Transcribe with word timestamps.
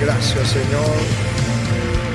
Gracias 0.00 0.48
Señor. 0.48 0.96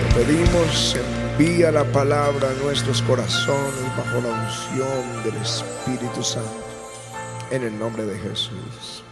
Te 0.09 0.15
pedimos, 0.15 0.95
envía 0.95 1.71
la 1.71 1.83
palabra 1.86 2.49
a 2.49 2.63
nuestros 2.63 3.02
corazones 3.02 3.97
bajo 3.97 4.21
la 4.21 4.29
unción 4.29 5.23
del 5.23 5.36
Espíritu 5.41 6.23
Santo. 6.23 6.50
En 7.52 7.63
el 7.63 7.77
nombre 7.79 8.05
de 8.05 8.18
Jesús. 8.20 9.04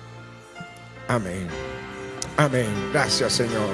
Amén. 1.07 1.47
Amén. 2.35 2.67
Gracias 2.91 3.33
Señor. 3.33 3.69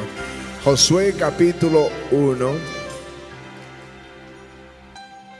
Josué 0.63 1.13
capítulo 1.17 1.89
1. 2.11 2.51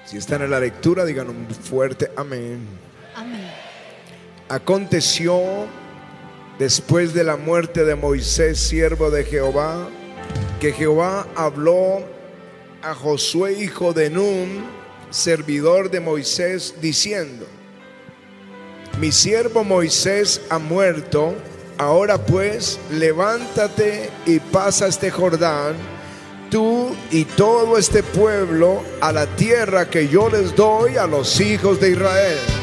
Si 0.05 0.17
están 0.17 0.41
en 0.41 0.51
la 0.51 0.59
lectura, 0.59 1.05
digan 1.05 1.29
un 1.29 1.47
fuerte 1.49 2.11
amén. 2.17 2.67
Amén. 3.15 3.49
Aconteció 4.49 5.67
después 6.59 7.13
de 7.13 7.23
la 7.23 7.35
muerte 7.35 7.83
de 7.83 7.95
Moisés, 7.95 8.59
siervo 8.59 9.09
de 9.09 9.23
Jehová, 9.23 9.89
que 10.59 10.71
Jehová 10.71 11.27
habló 11.35 12.03
a 12.81 12.93
Josué, 12.93 13.53
hijo 13.53 13.93
de 13.93 14.09
Nun, 14.09 14.65
servidor 15.09 15.89
de 15.89 15.99
Moisés, 15.99 16.75
diciendo, 16.81 17.45
mi 18.99 19.11
siervo 19.11 19.63
Moisés 19.63 20.41
ha 20.49 20.59
muerto, 20.59 21.33
ahora 21.77 22.17
pues 22.17 22.79
levántate 22.91 24.09
y 24.25 24.39
pasa 24.39 24.87
este 24.87 25.09
Jordán, 25.09 25.75
tú 26.51 26.95
y 27.09 27.25
todo 27.25 27.77
este 27.77 28.03
pueblo, 28.03 28.83
a 29.01 29.11
la 29.11 29.25
tierra 29.35 29.89
que 29.89 30.07
yo 30.07 30.29
les 30.29 30.55
doy 30.55 30.97
a 30.97 31.07
los 31.07 31.41
hijos 31.41 31.79
de 31.79 31.91
Israel. 31.91 32.62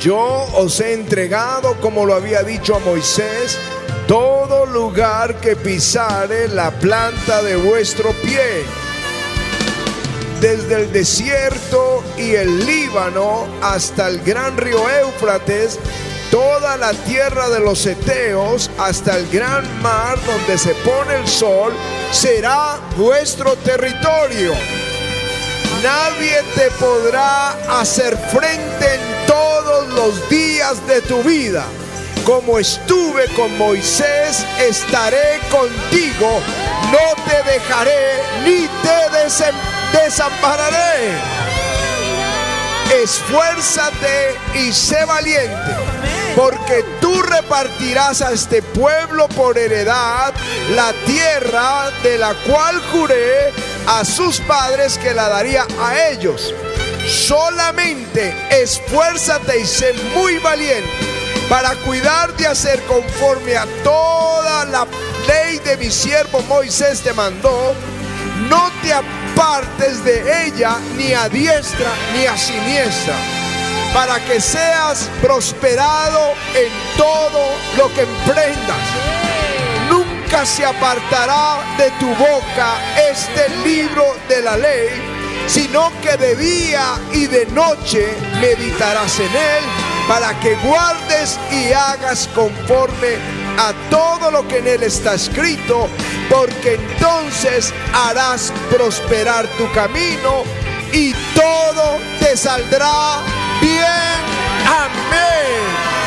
Yo 0.00 0.48
os 0.54 0.80
he 0.80 0.94
entregado, 0.94 1.78
como 1.78 2.06
lo 2.06 2.14
había 2.14 2.42
dicho 2.42 2.74
a 2.74 2.78
Moisés, 2.78 3.58
todo 4.08 4.64
lugar 4.64 5.38
que 5.40 5.56
pisare 5.56 6.48
la 6.48 6.70
planta 6.70 7.42
de 7.42 7.56
vuestro 7.56 8.12
pie. 8.22 8.64
Desde 10.40 10.76
el 10.76 10.92
desierto 10.92 12.02
y 12.16 12.34
el 12.34 12.64
Líbano 12.64 13.46
hasta 13.60 14.08
el 14.08 14.22
gran 14.22 14.56
río 14.56 14.88
Éufrates, 14.88 15.78
toda 16.30 16.78
la 16.78 16.94
tierra 16.94 17.50
de 17.50 17.60
los 17.60 17.84
Eteos 17.84 18.70
hasta 18.78 19.18
el 19.18 19.28
gran 19.28 19.82
mar 19.82 20.18
donde 20.24 20.56
se 20.56 20.72
pone 20.76 21.16
el 21.16 21.28
sol, 21.28 21.74
será 22.10 22.80
vuestro 22.96 23.54
territorio. 23.56 24.54
Nadie 25.82 26.42
te 26.54 26.70
podrá 26.72 27.52
hacer 27.80 28.14
frente 28.30 28.94
en 28.94 29.26
todos 29.26 29.88
los 29.88 30.28
días 30.28 30.86
de 30.86 31.00
tu 31.00 31.22
vida. 31.22 31.64
Como 32.24 32.58
estuve 32.58 33.26
con 33.34 33.56
Moisés, 33.56 34.44
estaré 34.58 35.40
contigo. 35.50 36.40
No 36.92 37.22
te 37.24 37.50
dejaré 37.50 38.22
ni 38.44 38.68
te 38.82 39.98
desampararé. 39.98 41.12
Esfuérzate 43.02 44.36
y 44.56 44.72
sé 44.72 45.04
valiente, 45.06 45.76
porque 46.36 46.84
tú 47.00 47.22
repartirás 47.22 48.20
a 48.20 48.32
este 48.32 48.60
pueblo 48.60 49.28
por 49.28 49.56
heredad 49.56 50.34
la 50.74 50.92
tierra 51.06 51.90
de 52.02 52.18
la 52.18 52.34
cual 52.46 52.82
juré 52.92 53.52
a 53.86 54.04
sus 54.04 54.40
padres 54.40 54.98
que 54.98 55.14
la 55.14 55.28
daría 55.28 55.66
a 55.80 56.08
ellos. 56.08 56.54
Solamente 57.06 58.34
esfuérzate 58.50 59.60
y 59.60 59.66
sé 59.66 59.92
muy 60.14 60.38
valiente 60.38 60.88
para 61.50 61.74
cuidar 61.84 62.34
de 62.36 62.46
hacer 62.46 62.80
conforme 62.84 63.56
a 63.56 63.66
toda 63.82 64.64
la 64.66 64.86
ley 65.26 65.58
de 65.58 65.76
mi 65.78 65.90
siervo 65.90 66.40
Moisés 66.42 67.00
te 67.00 67.12
mandó. 67.12 67.74
No 68.48 68.70
te 68.82 68.92
apartes 68.92 70.04
de 70.04 70.46
ella 70.46 70.76
ni 70.96 71.12
a 71.12 71.28
diestra 71.28 71.90
ni 72.14 72.24
a 72.26 72.36
siniestra, 72.36 73.14
para 73.92 74.20
que 74.24 74.40
seas 74.40 75.08
prosperado 75.20 76.34
en 76.54 76.96
todo 76.96 77.50
lo 77.76 77.92
que 77.94 78.02
emprendas. 78.02 79.19
Nunca 80.30 80.46
se 80.46 80.64
apartará 80.64 81.58
de 81.76 81.90
tu 81.98 82.06
boca 82.14 82.76
este 83.10 83.48
libro 83.64 84.14
de 84.28 84.40
la 84.42 84.56
ley, 84.56 84.88
sino 85.48 85.90
que 86.00 86.16
de 86.16 86.36
día 86.36 87.00
y 87.12 87.26
de 87.26 87.46
noche 87.46 88.16
meditarás 88.40 89.18
en 89.18 89.26
él, 89.26 89.64
para 90.06 90.38
que 90.38 90.54
guardes 90.62 91.36
y 91.50 91.72
hagas 91.72 92.28
conforme 92.32 93.16
a 93.58 93.72
todo 93.90 94.30
lo 94.30 94.46
que 94.46 94.58
en 94.58 94.68
él 94.68 94.84
está 94.84 95.14
escrito, 95.14 95.88
porque 96.28 96.74
entonces 96.74 97.74
harás 97.92 98.52
prosperar 98.70 99.48
tu 99.58 99.68
camino 99.72 100.44
y 100.92 101.12
todo 101.34 101.98
te 102.20 102.36
saldrá 102.36 103.18
bien. 103.60 104.20
Amén. 104.64 105.99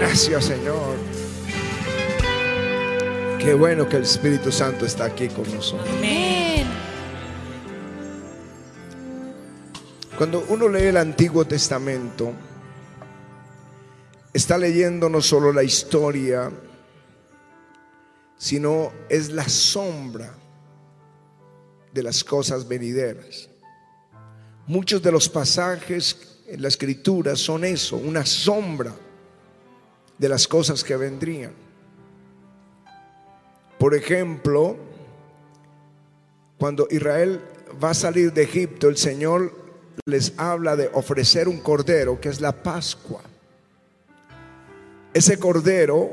Gracias 0.00 0.46
Señor. 0.46 0.96
Qué 3.38 3.52
bueno 3.52 3.86
que 3.86 3.96
el 3.96 4.04
Espíritu 4.04 4.50
Santo 4.50 4.86
está 4.86 5.04
aquí 5.04 5.28
con 5.28 5.44
nosotros. 5.54 5.86
Amén. 5.98 6.66
Cuando 10.16 10.42
uno 10.48 10.70
lee 10.70 10.84
el 10.84 10.96
Antiguo 10.96 11.44
Testamento, 11.44 12.32
está 14.32 14.56
leyendo 14.56 15.10
no 15.10 15.20
solo 15.20 15.52
la 15.52 15.64
historia, 15.64 16.50
sino 18.38 18.92
es 19.10 19.28
la 19.28 19.46
sombra 19.50 20.32
de 21.92 22.02
las 22.02 22.24
cosas 22.24 22.66
venideras. 22.66 23.50
Muchos 24.66 25.02
de 25.02 25.12
los 25.12 25.28
pasajes 25.28 26.40
en 26.46 26.62
la 26.62 26.68
escritura 26.68 27.36
son 27.36 27.66
eso, 27.66 27.98
una 27.98 28.24
sombra 28.24 28.94
de 30.20 30.28
las 30.28 30.46
cosas 30.46 30.84
que 30.84 30.96
vendrían. 30.96 31.52
Por 33.78 33.94
ejemplo, 33.94 34.76
cuando 36.58 36.86
Israel 36.90 37.40
va 37.82 37.90
a 37.90 37.94
salir 37.94 38.30
de 38.34 38.42
Egipto, 38.42 38.90
el 38.90 38.98
Señor 38.98 39.50
les 40.04 40.34
habla 40.36 40.76
de 40.76 40.90
ofrecer 40.92 41.48
un 41.48 41.60
cordero, 41.60 42.20
que 42.20 42.28
es 42.28 42.42
la 42.42 42.52
Pascua. 42.52 43.22
Ese 45.14 45.38
cordero, 45.38 46.10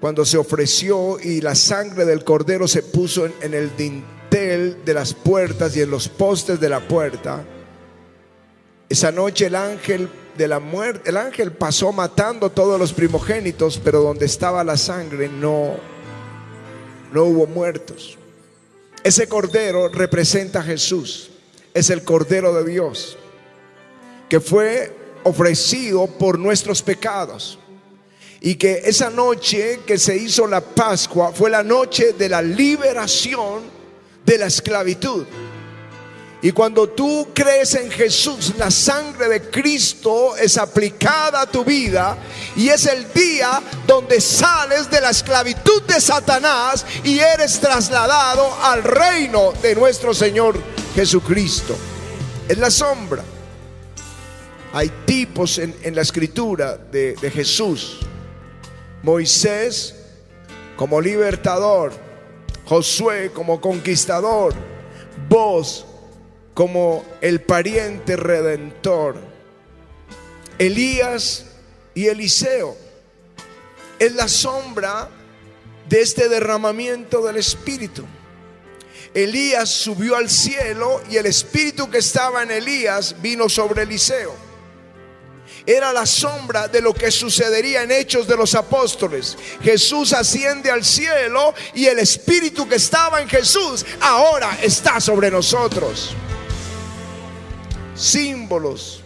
cuando 0.00 0.24
se 0.24 0.36
ofreció 0.36 1.20
y 1.20 1.40
la 1.40 1.54
sangre 1.54 2.04
del 2.04 2.24
cordero 2.24 2.66
se 2.66 2.82
puso 2.82 3.26
en, 3.26 3.54
el 3.54 3.76
dintel 3.76 4.84
de 4.84 4.94
las 4.94 5.14
puertas 5.14 5.76
y 5.76 5.82
en 5.82 5.90
los 5.92 6.08
postes 6.08 6.58
de 6.58 6.68
la 6.68 6.80
puerta, 6.80 7.44
esa 8.88 9.12
noche 9.12 9.46
el 9.46 9.54
ángel 9.54 10.08
de 10.38 10.48
la 10.48 10.60
muerte, 10.60 11.10
el 11.10 11.18
ángel 11.18 11.52
pasó 11.52 11.92
matando 11.92 12.48
todos 12.48 12.78
los 12.78 12.94
primogénitos, 12.94 13.78
pero 13.82 14.00
donde 14.00 14.24
estaba 14.24 14.64
la 14.64 14.78
sangre 14.78 15.28
no, 15.28 15.74
no 17.12 17.24
hubo 17.24 17.46
muertos. 17.46 18.16
Ese 19.04 19.28
cordero 19.28 19.88
representa 19.88 20.60
a 20.60 20.62
Jesús, 20.62 21.30
es 21.74 21.90
el 21.90 22.04
cordero 22.04 22.54
de 22.54 22.70
Dios, 22.70 23.18
que 24.28 24.40
fue 24.40 24.96
ofrecido 25.24 26.06
por 26.06 26.38
nuestros 26.38 26.82
pecados. 26.82 27.58
Y 28.40 28.54
que 28.54 28.82
esa 28.84 29.10
noche 29.10 29.80
que 29.84 29.98
se 29.98 30.16
hizo 30.16 30.46
la 30.46 30.60
Pascua 30.60 31.32
fue 31.32 31.50
la 31.50 31.64
noche 31.64 32.12
de 32.12 32.28
la 32.28 32.40
liberación 32.40 33.62
de 34.24 34.38
la 34.38 34.46
esclavitud. 34.46 35.26
Y 36.40 36.52
cuando 36.52 36.88
tú 36.88 37.28
crees 37.34 37.74
en 37.74 37.90
Jesús, 37.90 38.54
la 38.56 38.70
sangre 38.70 39.28
de 39.28 39.50
Cristo 39.50 40.36
es 40.36 40.56
aplicada 40.56 41.40
a 41.40 41.50
tu 41.50 41.64
vida 41.64 42.16
y 42.54 42.68
es 42.68 42.86
el 42.86 43.12
día 43.12 43.60
donde 43.88 44.20
sales 44.20 44.88
de 44.88 45.00
la 45.00 45.10
esclavitud 45.10 45.82
de 45.82 46.00
Satanás 46.00 46.86
y 47.02 47.18
eres 47.18 47.58
trasladado 47.58 48.48
al 48.62 48.84
reino 48.84 49.52
de 49.60 49.74
nuestro 49.74 50.14
Señor 50.14 50.56
Jesucristo. 50.94 51.76
Es 52.48 52.56
la 52.58 52.70
sombra. 52.70 53.24
Hay 54.74 54.92
tipos 55.06 55.58
en, 55.58 55.74
en 55.82 55.96
la 55.96 56.02
escritura 56.02 56.76
de, 56.76 57.14
de 57.14 57.30
Jesús. 57.32 57.98
Moisés 59.02 59.96
como 60.76 61.00
libertador, 61.00 61.92
Josué 62.64 63.32
como 63.32 63.60
conquistador, 63.60 64.54
vos 65.28 65.87
como 66.58 67.04
el 67.20 67.40
pariente 67.40 68.16
redentor, 68.16 69.14
Elías 70.58 71.44
y 71.94 72.08
Eliseo. 72.08 72.76
Es 74.00 74.12
la 74.16 74.26
sombra 74.26 75.08
de 75.88 76.00
este 76.00 76.28
derramamiento 76.28 77.24
del 77.24 77.36
Espíritu. 77.36 78.04
Elías 79.14 79.68
subió 79.68 80.16
al 80.16 80.28
cielo 80.28 81.00
y 81.08 81.16
el 81.16 81.26
espíritu 81.26 81.88
que 81.88 81.98
estaba 81.98 82.42
en 82.42 82.50
Elías 82.50 83.14
vino 83.22 83.48
sobre 83.48 83.84
Eliseo. 83.84 84.34
Era 85.64 85.92
la 85.92 86.06
sombra 86.06 86.66
de 86.66 86.80
lo 86.80 86.92
que 86.92 87.12
sucedería 87.12 87.84
en 87.84 87.92
Hechos 87.92 88.26
de 88.26 88.36
los 88.36 88.56
Apóstoles. 88.56 89.38
Jesús 89.62 90.12
asciende 90.12 90.72
al 90.72 90.84
cielo 90.84 91.54
y 91.72 91.86
el 91.86 92.00
espíritu 92.00 92.68
que 92.68 92.74
estaba 92.74 93.22
en 93.22 93.28
Jesús 93.28 93.86
ahora 94.00 94.58
está 94.60 95.00
sobre 95.00 95.30
nosotros. 95.30 96.16
Símbolos. 97.98 99.02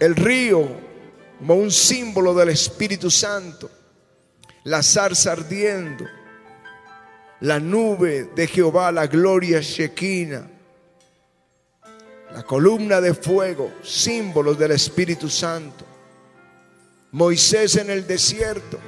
El 0.00 0.16
río 0.16 0.68
como 1.38 1.54
un 1.54 1.70
símbolo 1.70 2.34
del 2.34 2.48
Espíritu 2.48 3.10
Santo. 3.10 3.70
La 4.64 4.82
zarza 4.82 5.32
ardiendo 5.32 6.06
la 7.40 7.60
nube 7.60 8.30
de 8.34 8.46
Jehová, 8.46 8.90
la 8.90 9.06
gloria 9.06 9.60
Shekinah, 9.60 10.48
la 12.32 12.42
columna 12.42 13.00
de 13.00 13.14
fuego, 13.14 13.72
símbolos 13.82 14.58
del 14.58 14.72
Espíritu 14.72 15.28
Santo. 15.28 15.84
Moisés 17.12 17.76
en 17.76 17.90
el 17.90 18.06
desierto, 18.06 18.78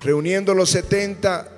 reuniendo 0.00 0.54
los 0.54 0.70
70 0.70 1.48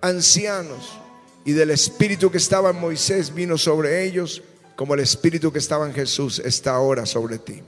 ancianos 0.00 0.98
y 1.44 1.52
del 1.52 1.70
Espíritu 1.70 2.30
que 2.30 2.38
estaba 2.38 2.70
en 2.70 2.80
Moisés 2.80 3.34
vino 3.34 3.58
sobre 3.58 4.04
ellos, 4.04 4.42
como 4.76 4.94
el 4.94 5.00
Espíritu 5.00 5.52
que 5.52 5.58
estaba 5.58 5.86
en 5.86 5.92
Jesús 5.92 6.38
está 6.38 6.74
ahora 6.74 7.06
sobre 7.06 7.38
ti. 7.38 7.62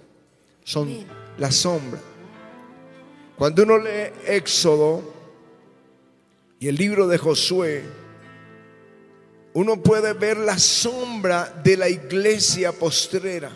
Son 0.64 1.04
la 1.38 1.52
sombra. 1.52 2.00
Cuando 3.36 3.62
uno 3.62 3.78
lee 3.78 4.12
Éxodo, 4.26 5.16
y 6.58 6.68
el 6.68 6.76
libro 6.76 7.06
de 7.06 7.18
Josué, 7.18 7.84
uno 9.52 9.82
puede 9.82 10.12
ver 10.14 10.38
la 10.38 10.58
sombra 10.58 11.60
de 11.62 11.76
la 11.76 11.88
iglesia 11.88 12.72
postrera. 12.72 13.50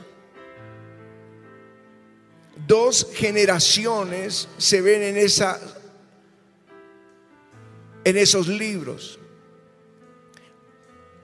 Dos 2.67 3.09
generaciones 3.15 4.49
se 4.59 4.81
ven 4.81 5.03
en 5.03 5.17
esa 5.17 5.59
en 8.05 8.17
esos 8.17 8.49
libros. 8.49 9.19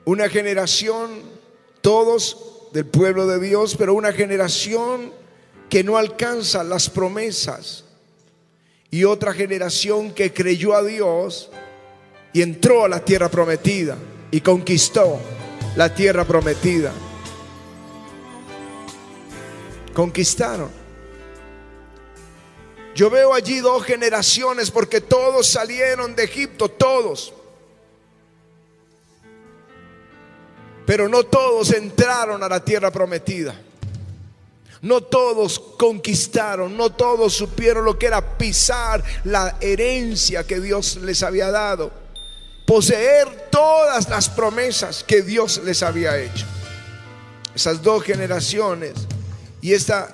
Una 0.07 0.29
generación 0.29 1.21
todos 1.81 2.69
del 2.73 2.87
pueblo 2.87 3.27
de 3.27 3.41
Dios, 3.41 3.75
pero 3.77 3.93
una 3.93 4.13
generación 4.13 5.13
que 5.69 5.83
no 5.83 5.99
alcanza 5.99 6.63
las 6.63 6.89
promesas 6.89 7.85
y 8.91 9.03
otra 9.03 9.33
generación 9.33 10.13
que 10.13 10.33
creyó 10.33 10.75
a 10.75 10.85
Dios 10.85 11.51
y 12.33 12.41
entró 12.41 12.85
a 12.85 12.89
la 12.89 13.05
tierra 13.05 13.29
prometida 13.29 13.97
y 14.31 14.41
conquistó 14.41 15.19
la 15.75 15.93
tierra 15.93 16.25
prometida. 16.25 16.93
Conquistaron. 19.93 20.71
Yo 22.95 23.11
veo 23.11 23.35
allí 23.35 23.59
dos 23.59 23.83
generaciones 23.85 24.71
porque 24.71 25.01
todos 25.01 25.49
salieron 25.49 26.15
de 26.15 26.25
Egipto, 26.25 26.69
todos. 26.69 27.35
Pero 30.87 31.09
no 31.09 31.25
todos 31.25 31.73
entraron 31.73 32.43
a 32.43 32.49
la 32.49 32.65
tierra 32.65 32.91
prometida. 32.91 33.61
No 34.83 35.01
todos 35.01 35.59
conquistaron, 35.59 36.77
no 36.77 36.91
todos 36.93 37.35
supieron 37.35 37.85
lo 37.85 37.99
que 37.99 38.07
era 38.07 38.39
pisar 38.39 39.03
la 39.25 39.57
herencia 39.61 40.47
que 40.47 40.61
Dios 40.61 40.97
les 40.97 41.23
había 41.23 41.51
dado 41.51 42.07
poseer 42.67 43.49
todas 43.51 44.09
las 44.11 44.29
promesas 44.29 45.05
que 45.05 45.23
Dios 45.23 45.63
les 45.65 45.83
había 45.83 46.19
hecho. 46.19 46.45
Esas 47.55 47.83
dos 47.83 48.03
generaciones. 48.03 48.93
Y 49.63 49.73
esta 49.73 50.13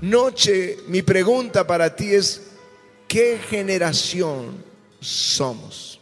noche 0.00 0.78
mi 0.86 1.02
pregunta 1.02 1.66
para 1.66 1.94
ti 1.94 2.14
es, 2.14 2.42
¿qué 3.08 3.38
generación 3.50 4.64
somos? 5.00 5.99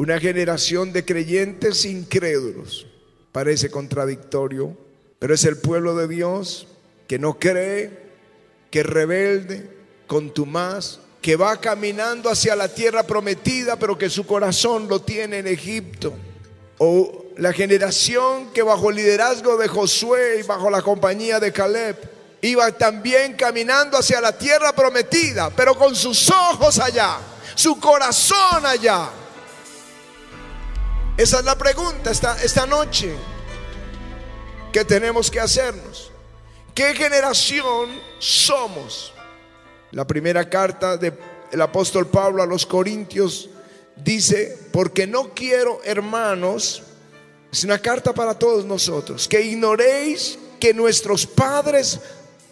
Una 0.00 0.18
generación 0.18 0.94
de 0.94 1.04
creyentes 1.04 1.84
incrédulos. 1.84 2.86
Parece 3.32 3.70
contradictorio, 3.70 4.74
pero 5.18 5.34
es 5.34 5.44
el 5.44 5.58
pueblo 5.58 5.94
de 5.94 6.08
Dios 6.08 6.66
que 7.06 7.18
no 7.18 7.38
cree, 7.38 7.98
que 8.70 8.82
rebelde, 8.82 9.68
contumaz, 10.06 11.00
que 11.20 11.36
va 11.36 11.60
caminando 11.60 12.30
hacia 12.30 12.56
la 12.56 12.68
tierra 12.68 13.02
prometida, 13.02 13.76
pero 13.76 13.98
que 13.98 14.08
su 14.08 14.24
corazón 14.24 14.88
lo 14.88 15.02
tiene 15.02 15.40
en 15.40 15.46
Egipto. 15.48 16.14
O 16.78 17.26
la 17.36 17.52
generación 17.52 18.54
que 18.54 18.62
bajo 18.62 18.88
el 18.88 18.96
liderazgo 18.96 19.58
de 19.58 19.68
Josué 19.68 20.38
y 20.40 20.44
bajo 20.44 20.70
la 20.70 20.80
compañía 20.80 21.38
de 21.38 21.52
Caleb 21.52 21.96
iba 22.40 22.72
también 22.72 23.34
caminando 23.34 23.98
hacia 23.98 24.18
la 24.22 24.32
tierra 24.32 24.72
prometida, 24.72 25.50
pero 25.50 25.74
con 25.74 25.94
sus 25.94 26.30
ojos 26.30 26.78
allá, 26.78 27.18
su 27.54 27.78
corazón 27.78 28.64
allá. 28.64 29.19
Esa 31.20 31.40
es 31.40 31.44
la 31.44 31.58
pregunta 31.58 32.10
esta, 32.10 32.42
esta 32.42 32.64
noche 32.64 33.14
que 34.72 34.86
tenemos 34.86 35.30
que 35.30 35.38
hacernos. 35.38 36.10
¿Qué 36.74 36.94
generación 36.94 37.90
somos? 38.18 39.12
La 39.90 40.06
primera 40.06 40.48
carta 40.48 40.96
del 40.96 41.60
apóstol 41.60 42.06
Pablo 42.06 42.42
a 42.42 42.46
los 42.46 42.64
Corintios 42.64 43.50
dice, 43.96 44.56
porque 44.72 45.06
no 45.06 45.34
quiero, 45.34 45.82
hermanos, 45.84 46.82
es 47.52 47.64
una 47.64 47.78
carta 47.78 48.14
para 48.14 48.38
todos 48.38 48.64
nosotros, 48.64 49.28
que 49.28 49.42
ignoréis 49.42 50.38
que 50.58 50.72
nuestros 50.72 51.26
padres 51.26 52.00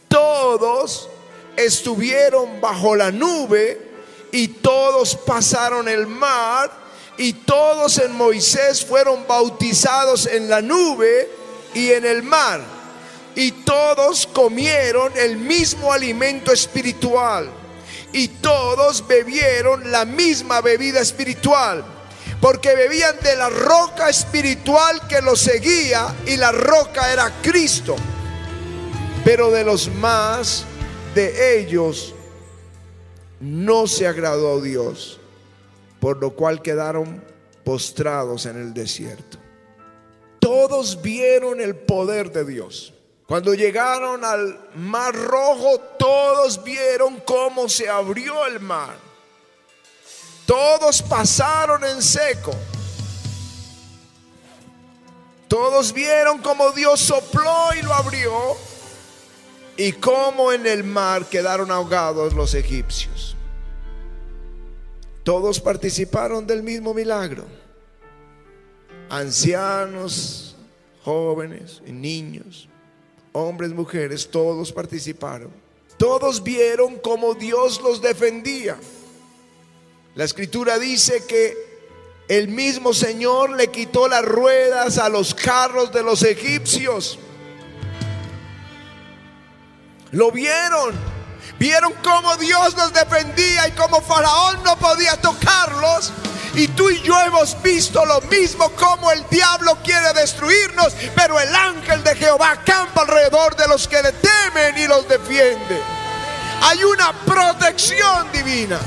todos 0.08 1.08
estuvieron 1.56 2.60
bajo 2.60 2.94
la 2.94 3.10
nube 3.10 3.80
y 4.30 4.48
todos 4.48 5.16
pasaron 5.16 5.88
el 5.88 6.06
mar 6.06 6.87
y 7.18 7.32
todos 7.32 7.98
en 7.98 8.12
Moisés 8.12 8.84
fueron 8.84 9.26
bautizados 9.26 10.26
en 10.26 10.48
la 10.48 10.62
nube 10.62 11.28
y 11.74 11.90
en 11.90 12.06
el 12.06 12.22
mar 12.22 12.78
y 13.34 13.52
todos 13.52 14.26
comieron 14.26 15.12
el 15.16 15.36
mismo 15.36 15.92
alimento 15.92 16.52
espiritual 16.52 17.48
y 18.12 18.28
todos 18.28 19.06
bebieron 19.06 19.90
la 19.90 20.04
misma 20.04 20.60
bebida 20.60 21.00
espiritual, 21.00 21.84
porque 22.40 22.74
bebían 22.74 23.16
de 23.22 23.36
la 23.36 23.48
roca 23.48 24.08
espiritual 24.08 25.06
que 25.06 25.20
los 25.20 25.40
seguía 25.40 26.14
y 26.26 26.36
la 26.36 26.52
roca 26.52 27.12
era 27.12 27.32
Cristo. 27.42 27.94
Pero 29.24 29.50
de 29.50 29.62
los 29.62 29.88
más 29.88 30.64
de 31.14 31.60
ellos 31.60 32.14
no 33.40 33.86
se 33.86 34.06
agradó 34.06 34.60
Dios, 34.60 35.17
por 36.00 36.18
lo 36.18 36.30
cual 36.30 36.62
quedaron 36.62 37.24
postrados 37.64 38.46
en 38.46 38.56
el 38.56 38.74
desierto. 38.74 39.38
Todos 40.38 41.02
vieron 41.02 41.60
el 41.60 41.74
poder 41.76 42.32
de 42.32 42.44
Dios 42.44 42.92
cuando 43.28 43.52
llegaron 43.52 44.24
al 44.24 44.58
mar 44.76 45.14
rojo, 45.14 45.78
todos 45.98 46.64
vieron 46.64 47.20
cómo 47.26 47.68
se 47.68 47.86
abrió 47.86 48.46
el 48.46 48.58
mar. 48.58 48.96
Todos 50.46 51.02
pasaron 51.02 51.84
en 51.84 52.00
seco. 52.00 52.52
Todos 55.46 55.92
vieron 55.92 56.38
cómo 56.38 56.72
Dios 56.72 57.00
sopló 57.00 57.74
y 57.78 57.82
lo 57.82 57.92
abrió 57.92 58.56
y 59.76 59.92
cómo 59.92 60.50
en 60.50 60.66
el 60.66 60.82
mar 60.82 61.26
quedaron 61.26 61.70
ahogados 61.70 62.32
los 62.32 62.54
egipcios. 62.54 63.36
Todos 65.28 65.60
participaron 65.60 66.46
del 66.46 66.62
mismo 66.62 66.94
milagro. 66.94 67.44
Ancianos, 69.10 70.56
jóvenes 71.04 71.82
niños 71.84 72.66
hombres, 73.32 73.72
mujeres, 73.72 74.30
todos 74.30 74.72
participaron. 74.72 75.52
Todos 75.98 76.42
vieron 76.42 76.96
cómo 76.96 77.34
Dios 77.34 77.78
los 77.82 78.00
defendía. 78.00 78.78
La 80.14 80.24
escritura 80.24 80.78
dice 80.78 81.22
que 81.28 81.54
el 82.28 82.48
mismo 82.48 82.94
Señor 82.94 83.50
le 83.50 83.68
quitó 83.68 84.08
las 84.08 84.24
ruedas 84.24 84.96
a 84.96 85.10
los 85.10 85.34
carros 85.34 85.92
de 85.92 86.02
los 86.04 86.22
egipcios. 86.22 87.18
Lo 90.10 90.32
vieron. 90.32 91.17
Vieron 91.58 91.92
cómo 92.04 92.36
Dios 92.36 92.76
los 92.76 92.92
defendía 92.92 93.66
y 93.66 93.72
cómo 93.72 94.00
Faraón 94.00 94.62
no 94.62 94.76
podía 94.78 95.16
tocarlos. 95.20 96.12
Y 96.54 96.68
tú 96.68 96.88
y 96.90 97.00
yo 97.02 97.20
hemos 97.22 97.60
visto 97.62 98.04
lo 98.04 98.20
mismo 98.22 98.70
como 98.70 99.10
el 99.12 99.24
diablo 99.28 99.76
quiere 99.82 100.12
destruirnos, 100.12 100.94
pero 101.14 101.38
el 101.38 101.54
ángel 101.54 102.02
de 102.02 102.16
Jehová 102.16 102.58
campa 102.64 103.02
alrededor 103.02 103.54
de 103.56 103.68
los 103.68 103.86
que 103.86 104.02
le 104.02 104.12
temen 104.12 104.78
y 104.78 104.86
los 104.86 105.08
defiende. 105.08 105.80
Hay 106.62 106.82
una 106.84 107.12
protección 107.24 108.30
divina. 108.32 108.78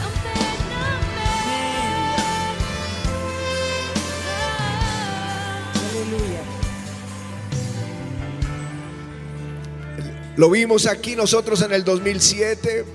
Lo 10.38 10.50
vimos 10.50 10.88
aquí 10.88 11.18
nosotros 11.18 11.62
en 11.62 11.74
el 11.74 11.84
2007, 11.84 12.86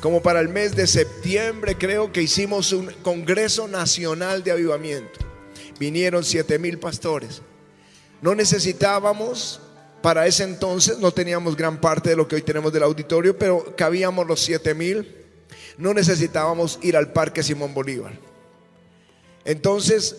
como 0.00 0.22
para 0.22 0.38
el 0.38 0.48
mes 0.48 0.76
de 0.76 0.86
septiembre, 0.86 1.76
creo 1.76 2.12
que 2.12 2.22
hicimos 2.22 2.72
un 2.72 2.86
Congreso 3.02 3.66
Nacional 3.66 4.44
de 4.44 4.52
Avivamiento. 4.52 5.18
Vinieron 5.80 6.22
siete 6.22 6.60
mil 6.60 6.78
pastores. 6.78 7.42
No 8.22 8.36
necesitábamos, 8.36 9.60
para 10.00 10.28
ese 10.28 10.44
entonces, 10.44 10.98
no 10.98 11.10
teníamos 11.10 11.56
gran 11.56 11.80
parte 11.80 12.10
de 12.10 12.16
lo 12.16 12.28
que 12.28 12.36
hoy 12.36 12.42
tenemos 12.42 12.72
del 12.72 12.84
auditorio, 12.84 13.36
pero 13.36 13.74
cabíamos 13.76 14.24
los 14.24 14.38
siete 14.38 14.74
mil. 14.74 15.16
No 15.76 15.92
necesitábamos 15.92 16.78
ir 16.82 16.96
al 16.96 17.10
Parque 17.12 17.42
Simón 17.42 17.74
Bolívar. 17.74 18.12
Entonces, 19.44 20.16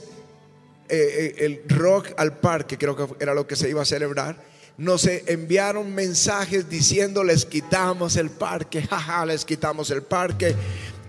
eh, 0.89 1.35
eh, 1.39 1.45
el 1.45 1.61
rock 1.69 2.09
al 2.17 2.39
parque, 2.39 2.77
creo 2.77 2.97
que 2.97 3.23
era 3.23 3.33
lo 3.33 3.47
que 3.47 3.55
se 3.55 3.69
iba 3.69 3.81
a 3.81 3.85
celebrar 3.85 4.49
nos 4.79 5.05
enviaron 5.05 5.93
mensajes 5.93 6.69
diciendo 6.69 7.21
les 7.21 7.45
quitamos 7.45 8.15
el 8.15 8.29
parque, 8.29 8.81
jaja, 8.89 9.25
les 9.25 9.43
quitamos 9.43 9.91
el 9.91 10.03
parque 10.03 10.55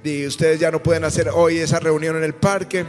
y 0.02 0.26
ustedes 0.26 0.58
ya 0.58 0.72
no 0.72 0.82
pueden 0.82 1.04
hacer 1.04 1.28
hoy 1.28 1.58
esa 1.58 1.78
reunión 1.78 2.16
en 2.16 2.24
el 2.24 2.34
parque. 2.34 2.84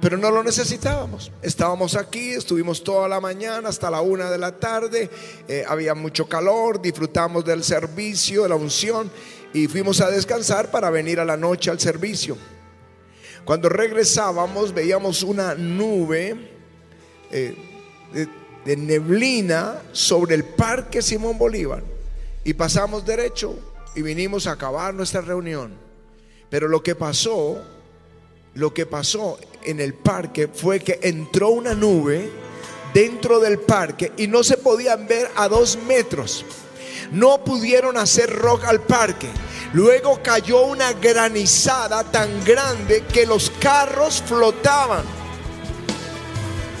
Pero 0.00 0.16
no 0.16 0.30
lo 0.30 0.44
necesitábamos. 0.44 1.32
Estábamos 1.42 1.96
aquí, 1.96 2.30
estuvimos 2.30 2.84
toda 2.84 3.08
la 3.08 3.20
mañana 3.20 3.68
hasta 3.68 3.90
la 3.90 4.00
una 4.00 4.30
de 4.30 4.38
la 4.38 4.56
tarde. 4.56 5.10
Eh, 5.48 5.64
había 5.68 5.94
mucho 5.94 6.28
calor, 6.28 6.80
disfrutamos 6.80 7.44
del 7.44 7.64
servicio, 7.64 8.44
de 8.44 8.48
la 8.48 8.54
unción 8.54 9.10
y 9.52 9.66
fuimos 9.66 10.00
a 10.00 10.08
descansar 10.08 10.70
para 10.70 10.88
venir 10.88 11.20
a 11.20 11.24
la 11.24 11.36
noche 11.36 11.70
al 11.70 11.80
servicio. 11.80 12.38
Cuando 13.44 13.68
regresábamos 13.68 14.72
veíamos 14.72 15.24
una 15.24 15.54
nube 15.56 16.52
eh, 17.32 17.56
de 18.68 18.76
neblina 18.76 19.80
sobre 19.92 20.34
el 20.34 20.44
Parque 20.44 21.00
Simón 21.00 21.38
Bolívar 21.38 21.82
y 22.44 22.52
pasamos 22.52 23.06
derecho 23.06 23.58
y 23.94 24.02
vinimos 24.02 24.46
a 24.46 24.52
acabar 24.52 24.92
nuestra 24.92 25.22
reunión. 25.22 25.72
Pero 26.50 26.68
lo 26.68 26.82
que 26.82 26.94
pasó, 26.94 27.64
lo 28.52 28.74
que 28.74 28.84
pasó 28.84 29.38
en 29.64 29.80
el 29.80 29.94
parque 29.94 30.48
fue 30.48 30.80
que 30.80 31.00
entró 31.02 31.48
una 31.48 31.72
nube 31.72 32.30
dentro 32.92 33.40
del 33.40 33.58
parque 33.58 34.12
y 34.18 34.26
no 34.26 34.44
se 34.44 34.58
podían 34.58 35.06
ver 35.06 35.30
a 35.34 35.48
dos 35.48 35.78
metros. 35.86 36.44
No 37.10 37.42
pudieron 37.42 37.96
hacer 37.96 38.28
rock 38.28 38.64
al 38.64 38.82
parque. 38.82 39.30
Luego 39.72 40.20
cayó 40.22 40.66
una 40.66 40.92
granizada 40.92 42.04
tan 42.04 42.44
grande 42.44 43.02
que 43.10 43.24
los 43.24 43.48
carros 43.48 44.22
flotaban. 44.26 45.17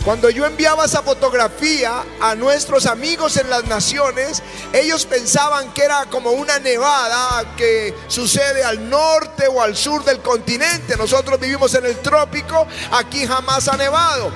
Cuando 0.04 0.30
yo 0.30 0.46
enviaba 0.46 0.84
esa 0.84 1.02
fotografía 1.02 2.04
a 2.20 2.34
nuestros 2.34 2.86
amigos 2.86 3.36
en 3.36 3.50
las 3.50 3.66
naciones, 3.66 4.42
ellos 4.72 5.04
pensaban 5.04 5.72
que 5.72 5.82
era 5.82 6.06
como 6.06 6.30
una 6.30 6.58
nevada 6.58 7.54
que 7.56 7.94
sucede 8.06 8.64
al 8.64 8.88
norte 8.88 9.46
o 9.48 9.60
al 9.60 9.76
sur 9.76 10.04
del 10.04 10.20
continente. 10.20 10.96
Nosotros 10.96 11.38
vivimos 11.38 11.74
en 11.74 11.86
el 11.86 11.96
trópico, 11.98 12.66
aquí 12.92 13.26
jamás 13.26 13.68
ha 13.68 13.76
nevado. 13.76 14.30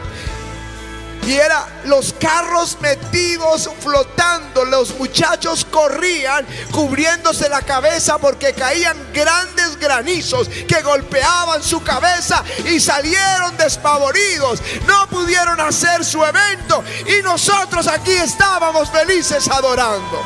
Y 1.24 1.34
era 1.34 1.82
los 1.84 2.12
carros 2.14 2.78
metidos 2.80 3.70
flotando, 3.80 4.64
los 4.64 4.98
muchachos 4.98 5.64
corrían 5.64 6.44
cubriéndose 6.72 7.48
la 7.48 7.62
cabeza 7.62 8.18
porque 8.18 8.52
caían 8.52 8.96
grandes 9.12 9.78
granizos 9.78 10.48
que 10.48 10.82
golpeaban 10.82 11.62
su 11.62 11.82
cabeza 11.82 12.42
y 12.64 12.80
salieron 12.80 13.56
despavoridos. 13.56 14.60
No 14.86 15.08
pudieron 15.08 15.60
hacer 15.60 16.04
su 16.04 16.24
evento 16.24 16.82
y 17.06 17.22
nosotros 17.22 17.86
aquí 17.86 18.12
estábamos 18.12 18.90
felices 18.90 19.48
adorando. 19.48 20.20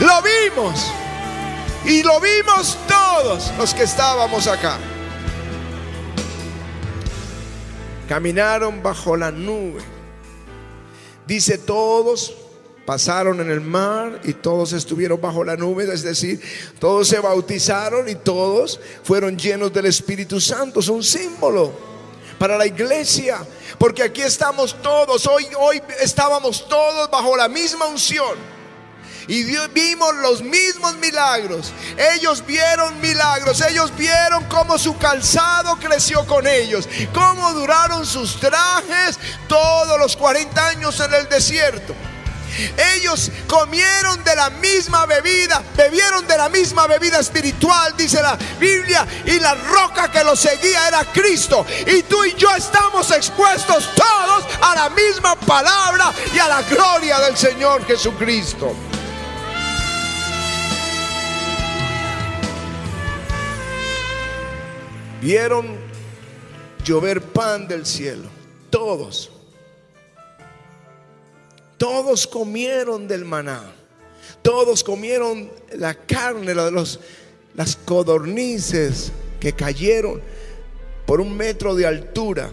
Lo 0.00 0.20
vimos 0.22 0.92
y 1.84 2.02
lo 2.02 2.20
vimos 2.20 2.76
todos 2.88 3.52
los 3.56 3.72
que 3.72 3.84
estábamos 3.84 4.48
acá. 4.48 4.78
Caminaron 8.08 8.82
bajo 8.82 9.16
la 9.16 9.30
nube. 9.30 9.80
Dice 11.26 11.58
todos 11.58 12.34
pasaron 12.86 13.40
en 13.40 13.50
el 13.50 13.60
mar 13.60 14.20
y 14.24 14.32
todos 14.32 14.72
estuvieron 14.72 15.20
bajo 15.20 15.42
la 15.42 15.56
nube, 15.56 15.92
es 15.92 16.02
decir, 16.02 16.40
todos 16.78 17.08
se 17.08 17.18
bautizaron 17.18 18.08
y 18.08 18.14
todos 18.14 18.80
fueron 19.02 19.36
llenos 19.36 19.72
del 19.72 19.86
Espíritu 19.86 20.40
Santo. 20.40 20.80
Es 20.80 20.88
un 20.88 21.02
símbolo 21.02 21.72
para 22.38 22.56
la 22.56 22.66
iglesia, 22.66 23.38
porque 23.76 24.04
aquí 24.04 24.22
estamos 24.22 24.80
todos, 24.80 25.26
hoy, 25.26 25.46
hoy 25.58 25.82
estábamos 26.00 26.68
todos 26.68 27.10
bajo 27.10 27.36
la 27.36 27.48
misma 27.48 27.86
unción. 27.86 28.55
Y 29.28 29.44
vimos 29.68 30.14
los 30.16 30.42
mismos 30.42 30.94
milagros. 30.96 31.72
Ellos 32.14 32.44
vieron 32.46 33.00
milagros. 33.00 33.60
Ellos 33.60 33.92
vieron 33.96 34.44
cómo 34.44 34.78
su 34.78 34.96
calzado 34.98 35.76
creció 35.76 36.24
con 36.26 36.46
ellos. 36.46 36.88
Cómo 37.12 37.52
duraron 37.52 38.06
sus 38.06 38.38
trajes 38.38 39.18
todos 39.48 39.98
los 39.98 40.16
40 40.16 40.68
años 40.68 41.00
en 41.00 41.14
el 41.14 41.28
desierto. 41.28 41.94
Ellos 42.96 43.30
comieron 43.46 44.22
de 44.24 44.34
la 44.34 44.50
misma 44.50 45.04
bebida, 45.06 45.62
bebieron 45.76 46.26
de 46.26 46.36
la 46.38 46.48
misma 46.48 46.86
bebida 46.86 47.18
espiritual, 47.18 47.94
dice 47.96 48.22
la 48.22 48.38
Biblia, 48.58 49.06
y 49.26 49.38
la 49.38 49.54
roca 49.54 50.10
que 50.10 50.24
los 50.24 50.40
seguía 50.40 50.88
era 50.88 51.04
Cristo. 51.12 51.66
Y 51.86 52.02
tú 52.04 52.24
y 52.24 52.34
yo 52.34 52.48
estamos 52.54 53.10
expuestos 53.10 53.90
todos 53.94 54.44
a 54.62 54.74
la 54.74 54.90
misma 54.90 55.34
palabra 55.36 56.12
y 56.34 56.38
a 56.38 56.48
la 56.48 56.62
gloria 56.62 57.18
del 57.20 57.36
Señor 57.36 57.86
Jesucristo. 57.86 58.74
Vieron 65.26 65.66
llover 66.84 67.20
pan 67.20 67.66
del 67.66 67.84
cielo. 67.84 68.28
Todos. 68.70 69.32
Todos 71.76 72.28
comieron 72.28 73.08
del 73.08 73.24
maná. 73.24 73.72
Todos 74.40 74.84
comieron 74.84 75.50
la 75.72 75.94
carne, 75.94 76.54
de 76.54 76.70
los, 76.70 77.00
las 77.56 77.74
codornices 77.74 79.10
que 79.40 79.52
cayeron 79.52 80.22
por 81.06 81.20
un 81.20 81.36
metro 81.36 81.74
de 81.74 81.86
altura, 81.86 82.52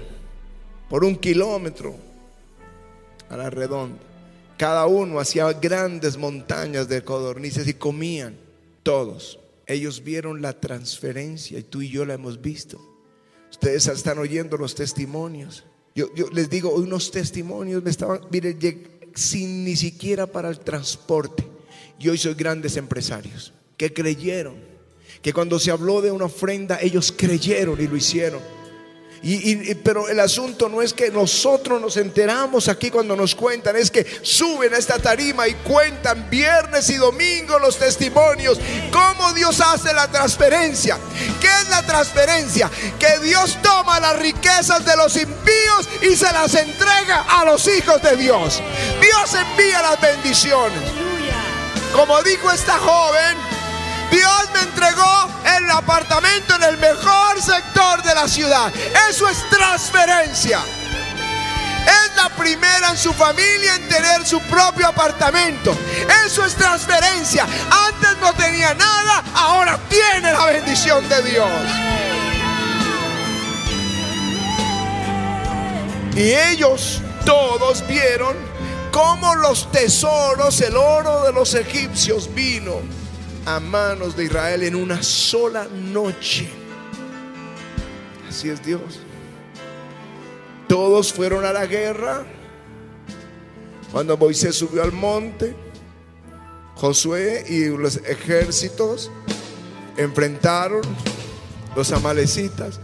por 0.89 1.03
un 1.03 1.15
kilómetro 1.15 1.93
a 3.29 3.37
la 3.37 3.51
redonda. 3.51 3.99
Cada 4.57 4.87
uno 4.87 5.19
hacía 5.19 5.53
grandes 5.53 6.17
montañas 6.17 6.87
de 6.87 7.03
codornices 7.03 7.67
y 7.67 7.75
comían 7.75 8.35
todos. 8.81 9.37
Ellos 9.65 10.03
vieron 10.03 10.41
la 10.41 10.60
transferencia 10.60 11.60
y 11.60 11.63
tú 11.63 11.82
y 11.82 11.89
yo 11.89 12.05
la 12.05 12.15
hemos 12.15 12.41
visto. 12.41 12.79
Ustedes 13.50 13.88
están 13.88 14.17
oyendo 14.20 14.58
los 14.58 14.75
testimonios. 14.75 15.63
Yo, 15.96 16.08
les 16.34 16.50
digo, 16.50 16.72
unos 16.72 17.12
testimonios 17.12 17.84
me 17.84 17.91
estaban, 17.91 18.22
miren, 18.32 18.58
sin 19.13 19.63
ni 19.63 19.75
siquiera 19.75 20.25
para 20.27 20.50
el 20.50 20.60
transporte. 20.60 21.48
Y 22.00 22.10
hoy 22.10 22.17
soy 22.17 22.34
grandes 22.34 22.77
empresarios 22.77 23.53
que 23.77 23.93
creyeron, 23.93 24.55
que 25.22 25.34
cuando 25.34 25.60
se 25.60 25.72
habló 25.72 26.01
de 26.01 26.12
una 26.12 26.25
ofrenda, 26.25 26.79
ellos 26.82 27.13
creyeron 27.15 27.79
y 27.79 27.88
lo 27.88 27.96
hicieron. 27.96 28.41
Y, 29.25 29.73
pero 29.75 30.09
el 30.09 30.19
asunto 30.19 30.67
no 30.67 30.81
es 30.81 30.93
que 30.93 31.09
nosotros 31.09 31.79
nos 31.79 31.95
enteramos 31.95 32.67
aquí 32.67 32.91
cuando 32.91 33.15
nos 33.15 33.33
cuentan, 33.33 33.77
es 33.77 33.89
que 33.89 34.05
suben 34.21 34.73
a 34.73 34.77
esta 34.77 34.99
tarima 34.99 35.47
y 35.47 35.53
cuentan 35.53 36.29
viernes 36.29 36.89
y 36.89 36.95
domingo 36.95 37.57
los 37.57 37.77
testimonios, 37.77 38.59
cómo 38.91 39.31
Dios 39.31 39.61
hace 39.61 39.93
la 39.93 40.09
transferencia. 40.09 40.97
¿Qué 41.39 41.47
es 41.47 41.69
la 41.69 41.83
transferencia? 41.83 42.69
Que 42.99 43.19
Dios 43.25 43.57
toma 43.61 43.97
las 44.01 44.19
riquezas 44.19 44.83
de 44.83 44.97
los 44.97 45.15
impíos 45.15 45.87
y 46.01 46.17
se 46.17 46.29
las 46.33 46.53
entrega 46.55 47.21
a 47.21 47.45
los 47.45 47.65
hijos 47.69 48.01
de 48.01 48.17
Dios. 48.17 48.61
Dios 48.99 49.33
envía 49.35 49.81
las 49.83 50.01
bendiciones. 50.01 50.81
Como 51.93 52.21
dijo 52.23 52.51
esta 52.51 52.77
joven, 52.77 53.52
Dios 54.13 54.50
me 54.53 54.60
entregó 54.60 55.27
el 55.58 55.72
apartamento 55.72 56.55
en 56.55 56.63
el 56.63 56.77
mejor 56.77 57.41
sector 57.41 58.03
de 58.03 58.13
la 58.13 58.27
ciudad. 58.27 58.72
Eso 59.10 59.27
es 59.27 59.50
transferencia. 59.50 60.60
Es 60.60 62.15
la 62.15 62.29
primera 62.29 62.91
en 62.91 62.98
su 62.98 63.12
familia 63.12 63.74
en 63.74 63.89
tener 63.89 64.24
su 64.24 64.39
propio 64.41 64.88
apartamento. 64.88 65.75
Eso 66.27 66.46
es 66.46 66.53
transferencia. 66.53 67.48
Antes 67.88 68.17
no 68.22 68.32
tenía 68.34 68.75
nada, 68.75 69.24
ahora 69.34 69.79
tiene 69.89 70.32
la 70.32 70.46
bendición 70.46 71.10
de 71.10 71.24
Dios. 71.24 71.50
Y 76.15 76.34
ellos 76.51 77.01
todos 77.25 77.86
vieron 77.88 78.38
cómo 78.91 79.34
los 79.34 79.72
tesoros, 79.72 80.62
el 80.62 80.77
oro 80.77 81.24
de 81.24 81.34
los 81.34 81.55
egipcios 81.55 82.32
vino 82.36 83.02
a 83.45 83.59
manos 83.59 84.15
de 84.15 84.25
Israel 84.25 84.63
en 84.63 84.75
una 84.75 85.03
sola 85.03 85.65
noche. 85.65 86.47
Así 88.27 88.50
es 88.50 88.63
Dios. 88.63 89.00
Todos 90.67 91.13
fueron 91.13 91.45
a 91.45 91.53
la 91.53 91.65
guerra. 91.65 92.25
Cuando 93.91 94.17
Moisés 94.17 94.55
subió 94.55 94.81
al 94.81 94.91
monte, 94.91 95.55
Josué 96.75 97.45
y 97.47 97.65
los 97.65 97.97
ejércitos 97.97 99.12
enfrentaron 99.97 100.81
los 101.75 101.91
amalecitas. 101.91 102.79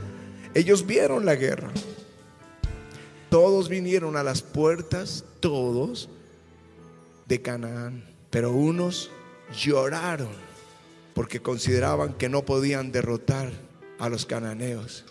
Ellos 0.53 0.85
vieron 0.85 1.25
la 1.25 1.35
guerra. 1.35 1.69
Todos 3.29 3.69
vinieron 3.69 4.17
a 4.17 4.23
las 4.23 4.41
puertas, 4.41 5.23
todos 5.39 6.09
de 7.27 7.41
Canaán. 7.41 8.03
Pero 8.29 8.51
unos 8.51 9.09
lloraron 9.51 10.48
porque 11.19 11.41
consideraban 11.41 12.13
que 12.13 12.29
no 12.29 12.45
podían 12.45 12.93
derrotar 12.93 13.51
a 13.99 14.07
los 14.07 14.25
cananeos. 14.25 15.03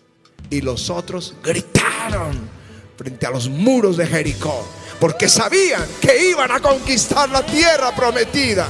Y 0.48 0.62
los 0.62 0.88
otros 0.88 1.34
gritaron 1.44 2.48
frente 2.96 3.26
a 3.26 3.30
los 3.30 3.50
muros 3.50 3.98
de 3.98 4.06
Jericó 4.06 4.66
porque 4.98 5.28
sabían 5.28 5.86
que 6.00 6.30
iban 6.30 6.50
a 6.50 6.60
conquistar 6.60 7.28
la 7.28 7.44
tierra 7.44 7.94
prometida. 7.94 8.68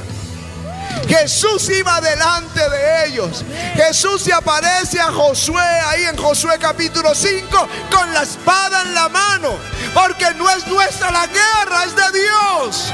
Jesús 1.06 1.70
iba 1.70 2.00
delante 2.00 2.58
de 2.58 3.06
ellos. 3.06 3.44
Jesús 3.76 4.20
se 4.22 4.32
aparece 4.32 4.98
a 4.98 5.12
Josué 5.12 5.62
ahí 5.62 6.06
en 6.06 6.16
Josué 6.16 6.56
capítulo 6.58 7.14
5 7.14 7.68
con 7.88 8.12
la 8.14 8.24
espada 8.24 8.82
en 8.82 8.94
la 8.94 9.08
mano. 9.08 9.54
Porque 9.94 10.26
no 10.36 10.50
es 10.50 10.66
nuestra 10.66 11.12
la 11.12 11.28
guerra, 11.28 11.84
es 11.84 11.94
de 11.94 12.18
Dios. 12.18 12.92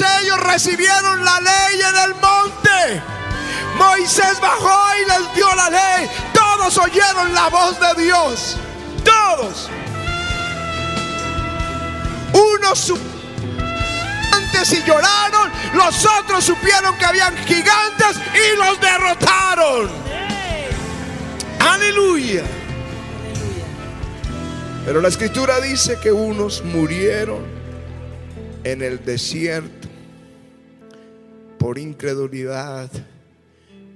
Ellos 0.00 0.40
recibieron 0.40 1.22
la 1.22 1.40
ley 1.40 1.80
en 1.80 2.10
el 2.10 2.14
monte. 2.14 3.02
Moisés 3.76 4.40
bajó 4.40 4.80
y 4.96 5.08
les 5.08 5.34
dio 5.34 5.54
la 5.54 5.68
ley. 5.68 6.10
Todos 6.32 6.78
oyeron 6.78 7.34
la 7.34 7.48
voz 7.48 7.78
de 7.78 8.02
Dios. 8.02 8.56
Todos. 9.04 9.68
Unos 12.32 12.92
antes 14.32 14.72
y 14.72 14.82
lloraron, 14.84 15.50
los 15.74 16.06
otros 16.20 16.44
supieron 16.44 16.96
que 16.96 17.04
habían 17.04 17.36
gigantes 17.44 18.16
y 18.34 18.56
los 18.56 18.80
derrotaron. 18.80 19.90
Aleluya. 21.58 22.44
Pero 24.86 25.02
la 25.02 25.08
escritura 25.08 25.60
dice 25.60 25.98
que 26.02 26.10
unos 26.12 26.64
murieron 26.64 27.44
en 28.64 28.82
el 28.82 29.04
desierto 29.04 29.81
por 31.62 31.78
incredulidad, 31.78 32.90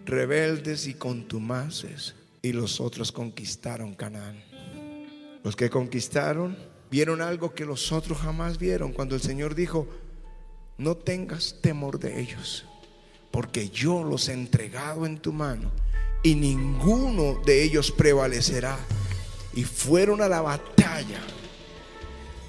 rebeldes 0.05 0.87
y 0.87 0.95
contumaces, 0.95 2.15
y 2.41 2.53
los 2.53 2.81
otros 2.81 3.11
conquistaron 3.11 3.97
Canaán. 3.97 4.41
Los 5.43 5.57
que 5.57 5.69
conquistaron 5.69 6.57
vieron 6.93 7.21
algo 7.21 7.55
que 7.55 7.65
los 7.65 7.91
otros 7.91 8.19
jamás 8.19 8.59
vieron 8.59 8.93
cuando 8.93 9.17
el 9.17 9.21
Señor 9.21 9.57
dijo, 9.57 9.89
no 10.79 10.97
tengas 10.97 11.57
temor 11.61 11.99
de 11.99 12.21
ellos, 12.21 12.65
porque 13.33 13.69
yo 13.69 14.05
los 14.05 14.29
he 14.29 14.35
entregado 14.35 15.05
en 15.05 15.19
tu 15.19 15.33
mano 15.33 15.73
y 16.23 16.37
ninguno 16.37 17.43
de 17.45 17.65
ellos 17.65 17.91
prevalecerá. 17.91 18.79
Y 19.55 19.65
fueron 19.65 20.23
a 20.23 20.29
la 20.29 20.41
batalla, 20.41 21.21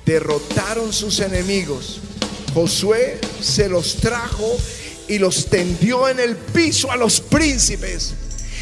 derrotaron 0.06 0.94
sus 0.94 1.20
enemigos. 1.22 2.02
Josué 2.54 3.20
se 3.42 3.68
los 3.68 3.96
trajo 3.96 4.58
y 5.08 5.20
los 5.20 5.50
tendió 5.50 6.08
en 6.08 6.20
el 6.20 6.36
piso 6.36 6.92
a 6.92 6.96
los 6.96 7.20
príncipes 7.22 8.14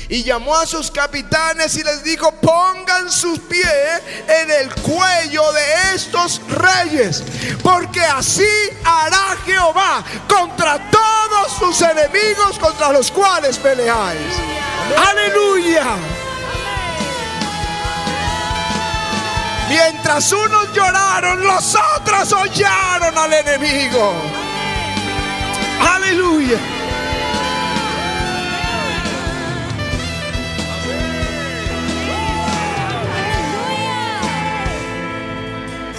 y 0.10 0.24
llamó 0.24 0.56
a 0.56 0.66
sus 0.66 0.92
capitanes 0.92 1.76
y 1.76 1.84
les 1.84 2.04
dijo, 2.04 2.32
pongan 2.34 3.12
sus 3.12 3.40
pies 3.40 4.02
en 4.28 4.52
el 4.52 4.74
cuello 4.76 5.52
de 5.54 5.96
estos 5.96 6.42
reyes, 6.50 7.24
porque 7.64 8.02
así 8.02 8.48
hará 8.84 9.36
Jehová 9.46 10.04
contra 10.28 10.80
todos 10.92 11.54
sus 11.58 11.82
enemigos 11.82 12.60
contra 12.60 12.92
los 12.92 13.10
cuales 13.12 13.58
peleáis. 13.58 14.20
Aleluya. 15.10 15.86
Mientras 19.68 20.32
unos 20.32 20.72
lloraron, 20.74 21.44
los 21.44 21.76
otros 21.98 22.32
hollaron 22.32 23.18
al 23.18 23.34
enemigo. 23.34 24.14
Aleluya. 25.80 26.58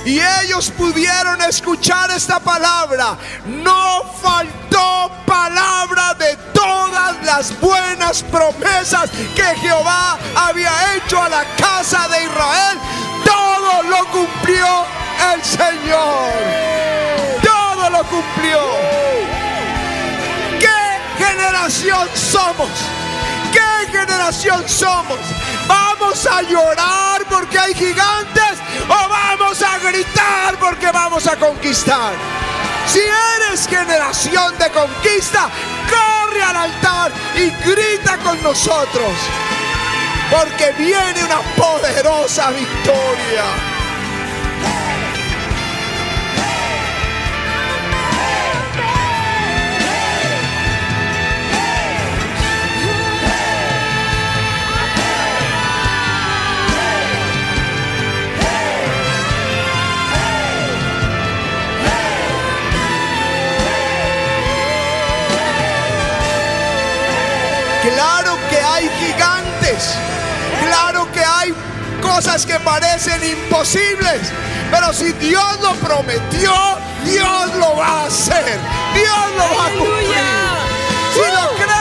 Y 0.06 0.20
ellos 0.20 0.70
pudieron 0.70 1.42
escuchar 1.42 2.12
esta 2.12 2.38
palabra. 2.38 3.18
No 3.44 4.04
faltó 4.22 5.10
palabra 5.26 6.14
de 6.14 6.36
todas 6.54 7.16
las 7.24 7.60
buenas 7.60 8.22
promesas 8.22 9.10
que 9.34 9.42
Jehová 9.60 10.16
había 10.36 10.70
hecho 10.94 11.20
a 11.20 11.28
la 11.28 11.44
casa 11.56 12.06
de 12.06 12.22
Israel. 12.22 12.78
Todo 13.24 13.82
lo 13.82 14.06
cumplió 14.12 14.84
el 15.34 15.44
Señor. 15.44 16.30
Todo 17.42 17.90
lo 17.90 18.04
cumplió. 18.04 18.60
¿Qué 21.36 21.42
generación 21.42 22.08
somos? 22.14 22.70
¿Qué 23.52 23.92
generación 23.92 24.66
somos? 24.66 25.18
¿Vamos 25.66 26.26
a 26.26 26.40
llorar 26.42 27.24
porque 27.28 27.58
hay 27.58 27.74
gigantes 27.74 28.58
o 28.88 29.08
vamos 29.08 29.62
a 29.62 29.78
gritar 29.78 30.56
porque 30.58 30.90
vamos 30.90 31.26
a 31.26 31.36
conquistar? 31.36 32.14
Si 32.86 33.00
eres 33.00 33.68
generación 33.68 34.56
de 34.58 34.70
conquista, 34.70 35.50
corre 35.90 36.42
al 36.42 36.56
altar 36.56 37.12
y 37.34 37.50
grita 37.68 38.16
con 38.24 38.42
nosotros. 38.42 39.12
Porque 40.30 40.72
viene 40.78 41.22
una 41.22 41.40
poderosa 41.54 42.50
victoria. 42.50 43.44
Claro 67.94 68.36
que 68.50 68.60
hay 68.60 68.90
gigantes. 68.98 69.94
Claro 70.60 71.06
que 71.12 71.24
hay 71.24 71.54
cosas 72.02 72.44
que 72.44 72.58
parecen 72.60 73.22
imposibles. 73.24 74.32
Pero 74.72 74.92
si 74.92 75.12
Dios 75.12 75.60
lo 75.60 75.72
prometió, 75.74 76.52
Dios 77.04 77.54
lo 77.54 77.76
va 77.76 78.02
a 78.02 78.06
hacer. 78.06 78.58
Dios 78.92 79.24
lo 79.38 79.56
va 79.56 79.66
a 79.66 79.70
cumplir. 79.70 80.16
Si 81.14 81.20
lo 81.20 81.48
crees, 81.54 81.75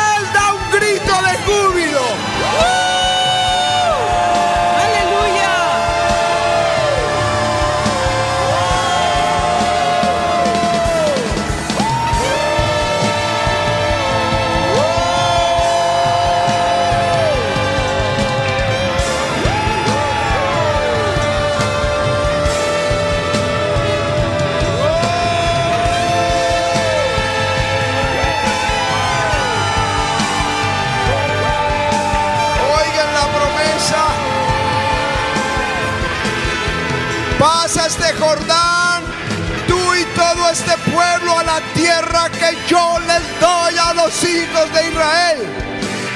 yo 42.67 42.99
les 42.99 43.39
doy 43.39 43.77
a 43.77 43.93
los 43.93 44.23
hijos 44.23 44.73
de 44.73 44.89
Israel. 44.89 45.37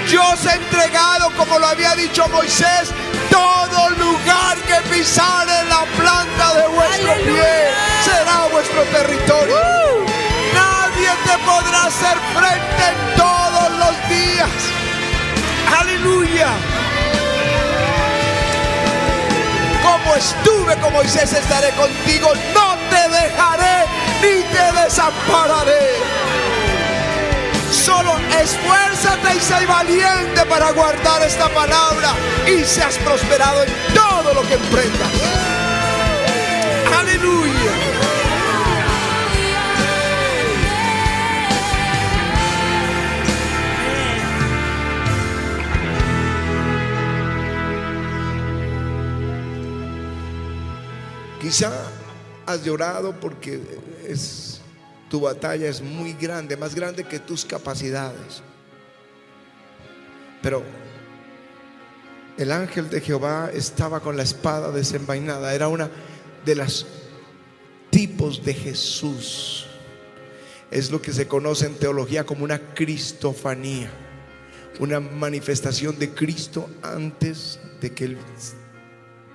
Dios 0.10 0.46
ha 0.48 0.56
entregado, 0.56 1.30
como 1.38 1.60
lo 1.60 1.68
había 1.68 1.96
dicho 1.96 2.28
Moisés, 2.30 2.90
todo 3.30 3.90
lugar 3.92 4.58
que 4.58 4.76
pisar 4.90 5.48
en 5.48 5.70
la 5.70 5.84
planta 5.98 6.54
de 6.56 6.68
vuestro 6.68 7.12
Aleluya. 7.12 7.44
pie 7.44 7.72
será 8.04 8.48
vuestro 8.52 8.82
territorio. 8.86 9.56
Nadie 10.54 11.10
te 11.26 11.38
podrá 11.46 11.86
hacer 11.86 12.18
frente 12.34 12.84
en 12.90 13.16
todos 13.16 13.72
los 13.78 14.10
días. 14.10 14.50
Aleluya. 15.80 16.48
Como 19.84 20.16
estuve 20.16 20.76
con 20.78 20.94
Moisés, 20.94 21.32
estaré 21.34 21.70
contigo. 21.72 22.34
No 22.56 22.76
te 22.90 23.10
dejaré 23.10 23.86
ni 24.22 24.44
te 24.44 24.84
desampararé. 24.84 25.88
Solo 27.72 28.18
esfuérzate 28.42 29.36
y 29.36 29.40
sé 29.40 29.66
valiente 29.66 30.46
para 30.48 30.72
guardar 30.72 31.22
esta 31.24 31.50
palabra 31.50 32.14
y 32.48 32.64
seas 32.64 32.98
prosperado 32.98 33.64
en 33.64 33.70
todo 33.94 34.34
lo 34.34 34.42
que 34.48 34.56
emprendas. 34.56 35.10
Aleluya. 37.00 37.72
Quizá 51.40 51.72
has 52.46 52.64
llorado 52.64 53.14
porque 53.20 53.62
es, 54.12 54.62
tu 55.10 55.22
batalla 55.22 55.68
es 55.68 55.82
muy 55.82 56.14
grande, 56.14 56.58
más 56.58 56.76
grande 56.76 57.04
que 57.04 57.20
tus 57.20 57.46
capacidades. 57.46 58.42
Pero 60.42 60.64
el 62.38 62.52
ángel 62.52 62.90
de 62.90 63.02
Jehová 63.02 63.52
estaba 63.54 64.00
con 64.00 64.16
la 64.16 64.24
espada 64.24 64.72
desenvainada. 64.72 65.54
Era 65.54 65.68
una 65.68 65.90
de 66.46 66.56
los 66.56 66.88
tipos 67.90 68.44
de 68.46 68.54
Jesús. 68.54 69.68
Es 70.72 70.92
lo 70.92 71.02
que 71.02 71.12
se 71.12 71.28
conoce 71.28 71.66
en 71.66 71.76
teología 71.76 72.26
como 72.26 72.44
una 72.44 72.74
cristofanía. 72.74 73.92
Una 74.80 75.02
manifestación 75.02 76.00
de 76.00 76.12
Cristo 76.12 76.70
antes 76.82 77.60
de 77.82 77.92
que 77.92 78.06
Él 78.06 78.18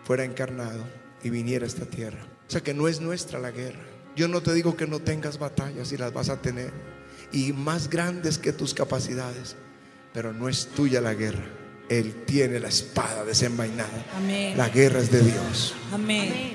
fuera 0.04 0.24
encarnado 0.24 0.84
y 1.22 1.28
viniera 1.28 1.64
a 1.64 1.68
esta 1.68 1.84
tierra. 1.84 2.24
O 2.48 2.50
sea 2.50 2.62
que 2.62 2.72
no 2.72 2.88
es 2.88 3.00
nuestra 3.00 3.38
la 3.38 3.50
guerra. 3.50 3.93
Yo 4.16 4.28
no 4.28 4.42
te 4.42 4.52
digo 4.54 4.76
que 4.76 4.86
no 4.86 5.00
tengas 5.00 5.38
batallas 5.38 5.92
y 5.92 5.96
las 5.96 6.12
vas 6.12 6.28
a 6.28 6.40
tener. 6.40 6.72
Y 7.32 7.52
más 7.52 7.90
grandes 7.90 8.38
que 8.38 8.52
tus 8.52 8.74
capacidades. 8.74 9.56
Pero 10.12 10.32
no 10.32 10.48
es 10.48 10.68
tuya 10.68 11.00
la 11.00 11.14
guerra. 11.14 11.44
Él 11.88 12.24
tiene 12.24 12.60
la 12.60 12.68
espada 12.68 13.24
desenvainada. 13.24 14.06
Amén. 14.16 14.56
La 14.56 14.68
guerra 14.68 15.00
es 15.00 15.10
de 15.10 15.20
Dios. 15.20 15.74
Amén. 15.92 16.52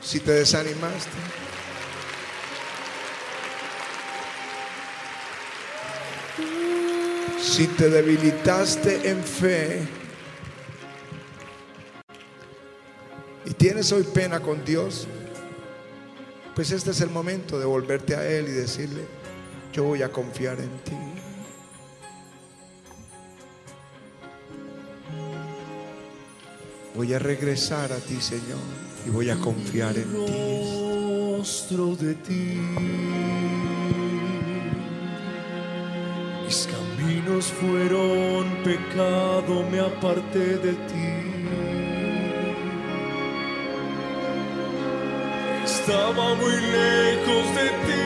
Si 0.00 0.20
te 0.20 0.32
desanimaste. 0.32 1.10
Si 7.40 7.66
te 7.66 7.88
debilitaste 7.88 9.08
en 9.08 9.22
fe 9.22 9.82
y 13.44 13.50
tienes 13.52 13.90
hoy 13.90 14.02
pena 14.02 14.40
con 14.40 14.64
Dios, 14.64 15.08
pues 16.58 16.72
este 16.72 16.90
es 16.90 17.00
el 17.02 17.10
momento 17.10 17.56
de 17.60 17.66
volverte 17.66 18.16
a 18.16 18.28
Él 18.28 18.48
y 18.48 18.50
decirle, 18.50 19.02
yo 19.72 19.84
voy 19.84 20.02
a 20.02 20.08
confiar 20.10 20.58
en 20.58 20.70
ti. 20.80 20.96
Voy 26.96 27.14
a 27.14 27.20
regresar 27.20 27.92
a 27.92 27.98
ti, 27.98 28.20
Señor, 28.20 28.58
y 29.06 29.10
voy 29.10 29.30
a 29.30 29.36
confiar 29.36 29.96
en 29.98 30.26
ti. 30.26 30.32
de 31.96 32.14
ti. 32.14 32.58
Mis 36.44 36.66
caminos 36.66 37.44
fueron 37.52 38.64
pecado, 38.64 39.62
me 39.70 39.78
aparté 39.78 40.56
de 40.58 40.72
ti. 40.72 41.17
Estaba 45.88 46.34
muy 46.34 46.52
lejos 46.52 47.44
de 47.54 47.66
ti. 47.86 48.04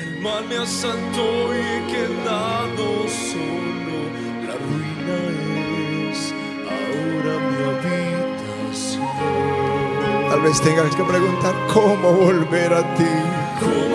El 0.00 0.12
mal 0.22 0.42
me 0.48 0.56
asaltó 0.56 1.54
y 1.54 1.58
he 1.58 1.80
quedado 1.92 3.06
solo. 3.06 3.96
La 4.46 4.54
ruina 4.64 5.16
es 6.10 6.20
ahora 6.72 7.32
mi 7.48 7.58
habitación. 7.68 9.12
Tal 10.30 10.40
vez 10.40 10.56
tengas 10.62 10.96
que 10.96 11.04
preguntar 11.04 11.54
cómo 11.74 12.12
volver 12.12 12.72
a 12.72 12.94
ti. 12.94 13.14
¿Cómo 13.60 13.93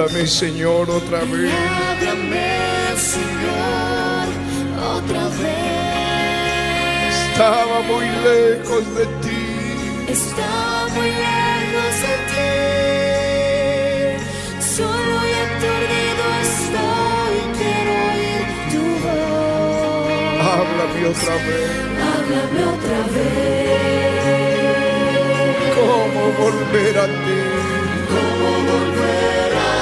Háblame, 0.00 0.26
Señor, 0.26 0.88
otra 0.88 1.18
vez. 1.18 1.52
Háblame, 1.52 2.96
Señor, 2.96 4.28
otra 4.96 5.24
vez. 5.28 7.12
Estaba 7.32 7.76
muy 7.82 8.06
lejos 8.24 8.84
de 8.96 9.04
ti. 9.20 9.44
Está 10.08 10.86
muy 10.94 11.10
lejos 11.26 11.92
de 12.06 12.14
ti. 12.30 12.50
Solo 14.74 15.14
y 15.28 15.32
aturdido 15.44 16.24
estoy. 16.48 17.36
Quiero 17.58 17.92
oír 18.08 18.44
tu 18.72 18.82
voz. 19.04 20.40
Háblame 20.48 21.00
otra 21.12 21.34
vez. 21.46 21.70
Háblame 22.08 22.60
otra 22.74 23.00
vez. 23.14 24.30
¿Cómo 25.76 26.22
volver 26.42 26.94
a 26.98 27.06
ti? 27.06 27.40
¿Cómo 28.08 28.48
volver 28.70 29.52
a 29.52 29.74
ti? 29.74 29.79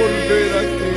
¿Cómo 0.00 0.12
volver 0.12 0.56
a 0.56 0.89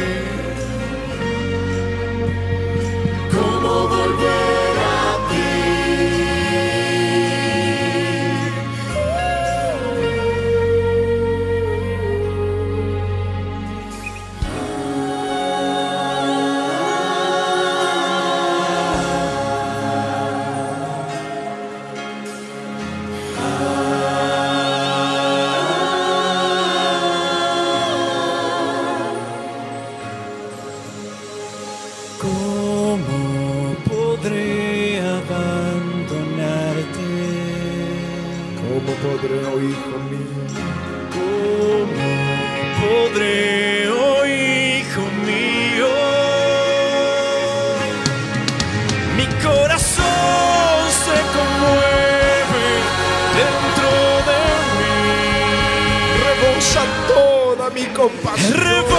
toda 58.10 58.93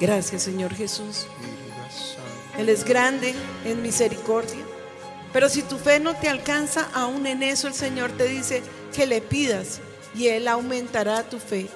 Gracias, 0.00 0.42
Señor 0.42 0.74
Jesús. 0.74 1.26
Él 2.56 2.68
es 2.68 2.84
grande 2.84 3.34
en 3.64 3.82
misericordia. 3.82 4.64
Pero 5.32 5.48
si 5.48 5.62
tu 5.62 5.78
fe 5.78 6.00
no 6.00 6.14
te 6.14 6.28
alcanza, 6.28 6.88
aún 6.94 7.26
en 7.26 7.42
eso 7.42 7.68
el 7.68 7.74
Señor 7.74 8.12
te 8.12 8.24
dice 8.24 8.62
que 8.94 9.06
le 9.06 9.20
pidas 9.20 9.80
y 10.14 10.28
Él 10.28 10.48
aumentará 10.48 11.22
tu 11.22 11.38
fe. 11.38 11.68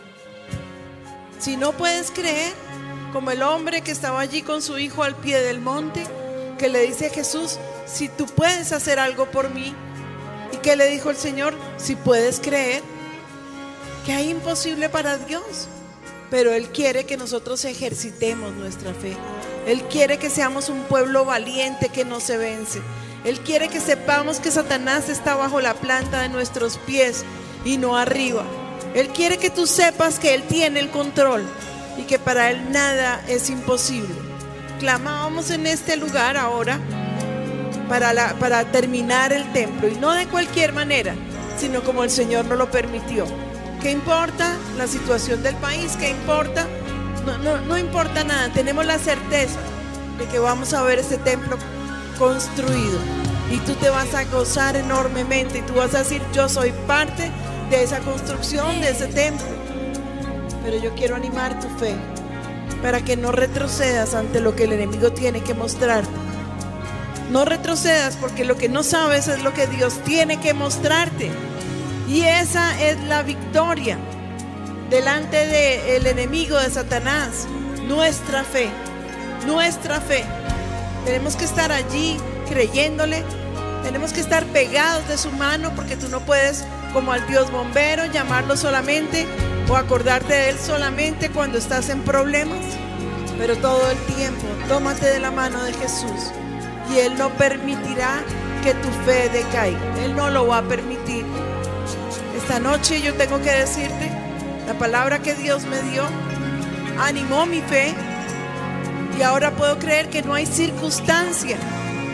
Si 1.38 1.56
no 1.56 1.72
puedes 1.72 2.10
creer, 2.10 2.52
como 3.12 3.30
el 3.30 3.42
hombre 3.42 3.82
que 3.82 3.90
estaba 3.90 4.20
allí 4.20 4.42
con 4.42 4.62
su 4.62 4.78
hijo 4.78 5.02
al 5.02 5.16
pie 5.16 5.40
del 5.40 5.60
monte, 5.60 6.04
que 6.58 6.68
le 6.68 6.80
dice 6.82 7.06
a 7.06 7.10
Jesús, 7.10 7.58
si 7.86 8.08
tú 8.08 8.26
puedes 8.26 8.72
hacer 8.72 8.98
algo 8.98 9.30
por 9.30 9.50
mí, 9.50 9.74
y 10.52 10.56
que 10.58 10.76
le 10.76 10.88
dijo 10.88 11.10
el 11.10 11.16
Señor, 11.16 11.54
si 11.76 11.96
puedes 11.96 12.40
creer, 12.40 12.82
que 14.06 14.12
hay 14.12 14.30
imposible 14.30 14.88
para 14.88 15.18
Dios. 15.18 15.68
Pero 16.32 16.54
Él 16.54 16.70
quiere 16.70 17.04
que 17.04 17.18
nosotros 17.18 17.62
ejercitemos 17.66 18.54
nuestra 18.54 18.94
fe. 18.94 19.14
Él 19.66 19.82
quiere 19.82 20.16
que 20.16 20.30
seamos 20.30 20.70
un 20.70 20.80
pueblo 20.84 21.26
valiente 21.26 21.90
que 21.90 22.06
no 22.06 22.20
se 22.20 22.38
vence. 22.38 22.80
Él 23.26 23.40
quiere 23.40 23.68
que 23.68 23.80
sepamos 23.80 24.40
que 24.40 24.50
Satanás 24.50 25.10
está 25.10 25.34
bajo 25.34 25.60
la 25.60 25.74
planta 25.74 26.22
de 26.22 26.30
nuestros 26.30 26.78
pies 26.78 27.26
y 27.66 27.76
no 27.76 27.98
arriba. 27.98 28.44
Él 28.94 29.08
quiere 29.08 29.36
que 29.36 29.50
tú 29.50 29.66
sepas 29.66 30.18
que 30.18 30.34
Él 30.34 30.44
tiene 30.44 30.80
el 30.80 30.88
control 30.88 31.44
y 31.98 32.04
que 32.04 32.18
para 32.18 32.50
Él 32.50 32.72
nada 32.72 33.22
es 33.28 33.50
imposible. 33.50 34.14
Clamábamos 34.78 35.50
en 35.50 35.66
este 35.66 35.98
lugar 35.98 36.38
ahora 36.38 36.80
para, 37.90 38.38
para 38.38 38.64
terminar 38.72 39.34
el 39.34 39.52
templo 39.52 39.86
y 39.86 39.96
no 39.96 40.12
de 40.12 40.26
cualquier 40.28 40.72
manera, 40.72 41.14
sino 41.58 41.82
como 41.82 42.02
el 42.02 42.10
Señor 42.10 42.46
nos 42.46 42.56
lo 42.56 42.70
permitió. 42.70 43.26
¿Qué 43.82 43.90
importa 43.90 44.56
la 44.78 44.86
situación 44.86 45.42
del 45.42 45.56
país? 45.56 45.96
¿Qué 45.98 46.10
importa? 46.10 46.68
No, 47.26 47.36
no, 47.38 47.60
no 47.62 47.76
importa 47.76 48.22
nada, 48.22 48.48
tenemos 48.52 48.86
la 48.86 48.96
certeza 48.96 49.58
de 50.18 50.26
que 50.26 50.38
vamos 50.38 50.72
a 50.72 50.84
ver 50.84 51.00
ese 51.00 51.18
templo 51.18 51.58
construido 52.16 53.00
y 53.50 53.56
tú 53.58 53.74
te 53.74 53.90
vas 53.90 54.14
a 54.14 54.22
gozar 54.24 54.76
enormemente 54.76 55.58
y 55.58 55.62
tú 55.62 55.74
vas 55.74 55.96
a 55.96 55.98
decir, 55.98 56.22
yo 56.32 56.48
soy 56.48 56.72
parte 56.86 57.28
de 57.70 57.82
esa 57.82 57.98
construcción, 57.98 58.80
de 58.80 58.90
ese 58.90 59.08
templo. 59.08 59.46
Pero 60.64 60.78
yo 60.78 60.94
quiero 60.94 61.16
animar 61.16 61.58
tu 61.58 61.68
fe 61.78 61.96
para 62.82 63.04
que 63.04 63.16
no 63.16 63.32
retrocedas 63.32 64.14
ante 64.14 64.38
lo 64.38 64.54
que 64.54 64.64
el 64.64 64.74
enemigo 64.74 65.12
tiene 65.12 65.42
que 65.42 65.54
mostrarte. 65.54 66.10
No 67.30 67.44
retrocedas 67.44 68.16
porque 68.16 68.44
lo 68.44 68.56
que 68.56 68.68
no 68.68 68.84
sabes 68.84 69.26
es 69.26 69.42
lo 69.42 69.52
que 69.52 69.66
Dios 69.66 69.94
tiene 70.04 70.38
que 70.38 70.54
mostrarte. 70.54 71.32
Y 72.08 72.22
esa 72.22 72.80
es 72.82 73.00
la 73.04 73.22
victoria 73.22 73.98
delante 74.90 75.46
del 75.46 76.06
enemigo 76.06 76.58
de 76.58 76.70
Satanás. 76.70 77.46
Nuestra 77.86 78.44
fe, 78.44 78.68
nuestra 79.46 80.00
fe. 80.00 80.24
Tenemos 81.04 81.36
que 81.36 81.44
estar 81.44 81.72
allí 81.72 82.16
creyéndole. 82.48 83.24
Tenemos 83.82 84.12
que 84.12 84.20
estar 84.20 84.44
pegados 84.46 85.08
de 85.08 85.18
su 85.18 85.30
mano 85.32 85.72
porque 85.74 85.96
tú 85.96 86.08
no 86.08 86.20
puedes, 86.20 86.64
como 86.92 87.12
al 87.12 87.26
Dios 87.26 87.50
bombero, 87.50 88.06
llamarlo 88.06 88.56
solamente 88.56 89.26
o 89.68 89.76
acordarte 89.76 90.32
de 90.34 90.50
él 90.50 90.58
solamente 90.58 91.30
cuando 91.30 91.58
estás 91.58 91.88
en 91.88 92.02
problemas. 92.02 92.64
Pero 93.38 93.56
todo 93.56 93.90
el 93.90 93.98
tiempo, 94.14 94.46
tómate 94.68 95.06
de 95.06 95.18
la 95.18 95.30
mano 95.30 95.64
de 95.64 95.72
Jesús 95.72 96.32
y 96.92 96.98
Él 96.98 97.16
no 97.16 97.30
permitirá 97.30 98.22
que 98.62 98.74
tu 98.74 98.88
fe 99.04 99.28
decaiga. 99.30 99.78
Él 100.04 100.14
no 100.14 100.30
lo 100.30 100.46
va 100.46 100.58
a 100.58 100.62
permitir. 100.62 101.24
Esta 102.42 102.58
noche 102.58 103.00
yo 103.00 103.14
tengo 103.14 103.40
que 103.40 103.50
decirte, 103.52 104.10
la 104.66 104.74
palabra 104.74 105.20
que 105.20 105.34
Dios 105.34 105.64
me 105.64 105.80
dio 105.90 106.02
animó 106.98 107.46
mi 107.46 107.60
fe 107.60 107.94
y 109.16 109.22
ahora 109.22 109.52
puedo 109.52 109.78
creer 109.78 110.10
que 110.10 110.22
no 110.22 110.34
hay 110.34 110.46
circunstancia 110.46 111.56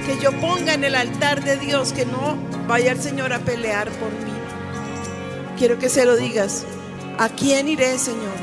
que 0.07 0.23
yo 0.23 0.31
ponga 0.39 0.75
en 0.75 0.85
el 0.85 0.95
altar 0.95 1.43
de 1.43 1.57
Dios 1.57 1.95
que 1.95 2.05
no 2.05 2.37
vaya 2.67 2.93
el 2.93 3.01
Señor 3.01 3.33
a 3.33 3.39
pelear 3.39 3.91
por 3.93 4.11
mí. 4.11 4.33
Quiero 5.57 5.79
que 5.79 5.89
se 5.89 6.05
lo 6.05 6.15
digas. 6.17 6.65
¿A 7.19 7.31
quién 7.31 7.67
iré, 7.67 7.99
Señor? 7.99 8.37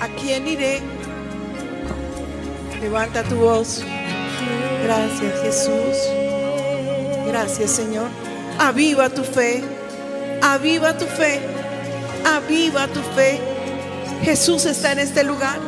¿A 0.00 0.08
quién 0.20 0.48
iré? 0.48 0.80
Levanta 2.80 3.22
tu 3.24 3.36
voz. 3.36 3.84
Gracias, 4.84 5.42
Jesús. 5.42 5.96
Gracias, 7.26 7.70
Señor. 7.70 8.08
Aviva 8.58 9.10
tu 9.10 9.22
fe. 9.22 9.62
Aviva 10.42 10.98
tu 10.98 11.06
fe. 11.06 11.40
Aviva 12.24 12.88
tu 12.88 13.00
fe. 13.14 13.40
Jesús 14.24 14.66
está 14.66 14.90
en 14.90 14.98
este 14.98 15.22
lugar. 15.22 15.58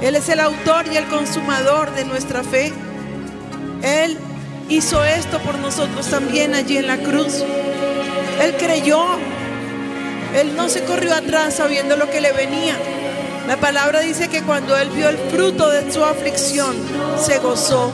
Él 0.00 0.16
es 0.16 0.28
el 0.28 0.40
autor 0.40 0.86
y 0.92 0.96
el 0.96 1.06
consumador 1.06 1.94
de 1.94 2.04
nuestra 2.04 2.42
fe. 2.42 2.72
Él 3.82 4.18
hizo 4.68 5.04
esto 5.04 5.38
por 5.38 5.56
nosotros 5.58 6.08
también 6.08 6.54
allí 6.54 6.78
en 6.78 6.88
la 6.88 6.98
cruz. 6.98 7.44
Él 8.42 8.54
creyó. 8.58 9.04
Él 10.34 10.56
no 10.56 10.68
se 10.68 10.82
corrió 10.82 11.14
atrás 11.14 11.54
sabiendo 11.54 11.96
lo 11.96 12.10
que 12.10 12.20
le 12.20 12.32
venía. 12.32 12.76
La 13.46 13.56
palabra 13.56 14.00
dice 14.00 14.28
que 14.28 14.42
cuando 14.42 14.76
él 14.76 14.90
vio 14.90 15.08
el 15.10 15.18
fruto 15.18 15.68
de 15.70 15.92
su 15.92 16.04
aflicción, 16.04 16.74
se 17.24 17.38
gozó, 17.38 17.92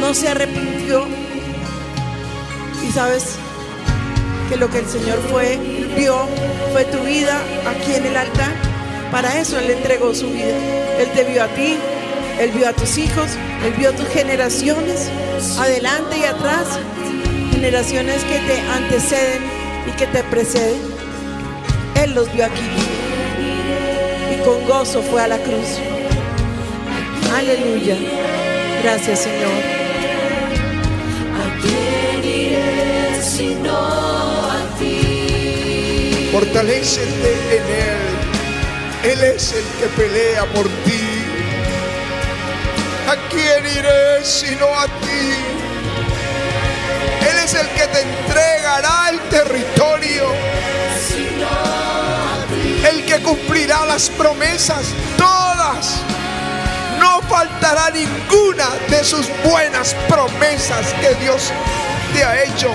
no 0.00 0.14
se 0.14 0.28
arrepintió. 0.28 1.04
Y 2.88 2.90
sabes 2.92 3.36
que 4.52 4.58
lo 4.58 4.68
que 4.68 4.80
el 4.80 4.86
Señor 4.86 5.18
fue, 5.30 5.58
vio, 5.96 6.28
fue 6.72 6.84
tu 6.84 6.98
vida 7.04 7.40
aquí 7.66 7.94
en 7.94 8.04
el 8.04 8.16
altar. 8.16 8.52
Para 9.10 9.40
eso 9.40 9.58
Él 9.58 9.70
entregó 9.70 10.14
su 10.14 10.28
vida. 10.28 10.54
Él 10.98 11.08
te 11.14 11.24
vio 11.24 11.42
a 11.42 11.48
ti, 11.48 11.78
Él 12.38 12.50
vio 12.50 12.68
a 12.68 12.74
tus 12.74 12.98
hijos, 12.98 13.30
Él 13.64 13.72
vio 13.78 13.88
a 13.88 13.92
tus 13.92 14.06
generaciones, 14.08 15.08
adelante 15.58 16.18
y 16.18 16.24
atrás, 16.24 16.66
generaciones 17.50 18.22
que 18.24 18.40
te 18.40 18.60
anteceden 18.60 19.42
y 19.88 19.90
que 19.92 20.06
te 20.06 20.22
preceden. 20.24 20.82
Él 22.02 22.14
los 22.14 22.30
vio 22.34 22.44
aquí 22.44 22.60
y 24.34 24.44
con 24.44 24.66
gozo 24.66 25.02
fue 25.02 25.22
a 25.22 25.28
la 25.28 25.38
cruz. 25.38 25.78
Aleluya. 27.34 27.96
Gracias 28.82 29.20
Señor. 29.20 29.62
¿A 31.40 31.62
quién 31.62 32.22
iré? 32.22 34.11
Fortalécete 36.32 37.56
en 37.56 37.62
Él. 37.62 39.12
Él 39.12 39.22
es 39.22 39.52
el 39.52 39.64
que 39.78 39.86
pelea 39.88 40.46
por 40.46 40.66
ti. 40.66 41.26
¿A 43.06 43.16
quién 43.28 43.66
iré 43.66 44.24
sino 44.24 44.64
a 44.74 44.86
ti? 44.86 45.34
Él 47.20 47.38
es 47.44 47.52
el 47.52 47.68
que 47.68 47.86
te 47.86 48.00
entregará 48.00 49.10
el 49.10 49.20
territorio. 49.28 50.32
El 52.88 53.04
que 53.04 53.20
cumplirá 53.22 53.84
las 53.84 54.08
promesas, 54.08 54.86
todas. 55.18 56.00
No 56.98 57.20
faltará 57.28 57.90
ninguna 57.90 58.70
de 58.88 59.04
sus 59.04 59.28
buenas 59.44 59.94
promesas 60.08 60.94
que 60.94 61.14
Dios 61.22 61.52
te 62.14 62.24
ha 62.24 62.42
hecho. 62.42 62.74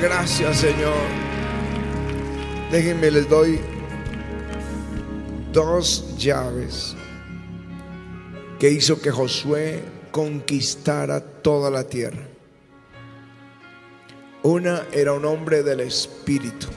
Gracias 0.00 0.60
Señor. 0.60 0.94
Déjenme, 2.72 3.10
les 3.10 3.28
doy 3.28 3.60
dos 5.52 6.16
llaves 6.16 6.96
que 8.58 8.70
hizo 8.70 9.00
que 9.00 9.10
Josué 9.10 9.82
conquistara 10.10 11.20
toda 11.20 11.70
la 11.70 11.84
tierra. 11.84 12.26
Una 14.42 14.86
era 14.92 15.12
un 15.12 15.26
hombre 15.26 15.62
del 15.62 15.80
Espíritu. 15.80 16.68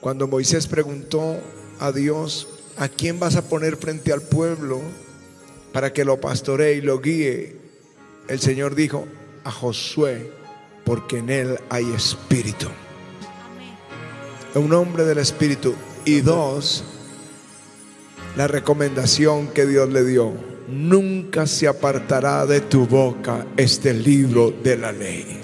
Cuando 0.00 0.28
Moisés 0.28 0.68
preguntó 0.68 1.36
a 1.80 1.90
Dios, 1.90 2.46
¿a 2.76 2.88
quién 2.88 3.18
vas 3.18 3.34
a 3.34 3.48
poner 3.48 3.76
frente 3.76 4.12
al 4.12 4.22
pueblo 4.22 4.80
para 5.72 5.92
que 5.92 6.04
lo 6.04 6.20
pastoree 6.20 6.74
y 6.74 6.80
lo 6.80 7.00
guíe? 7.00 7.56
El 8.28 8.38
Señor 8.38 8.76
dijo, 8.76 9.06
a 9.42 9.50
Josué, 9.50 10.30
porque 10.88 11.18
en 11.18 11.28
él 11.28 11.58
hay 11.68 11.84
espíritu. 11.92 12.66
Un 14.54 14.72
hombre 14.72 15.04
del 15.04 15.18
espíritu. 15.18 15.74
Y 16.06 16.22
dos, 16.22 16.82
la 18.36 18.48
recomendación 18.48 19.48
que 19.48 19.66
Dios 19.66 19.90
le 19.90 20.02
dio. 20.02 20.32
Nunca 20.66 21.46
se 21.46 21.68
apartará 21.68 22.46
de 22.46 22.62
tu 22.62 22.86
boca 22.86 23.44
este 23.58 23.92
libro 23.92 24.50
de 24.50 24.78
la 24.78 24.90
ley, 24.90 25.40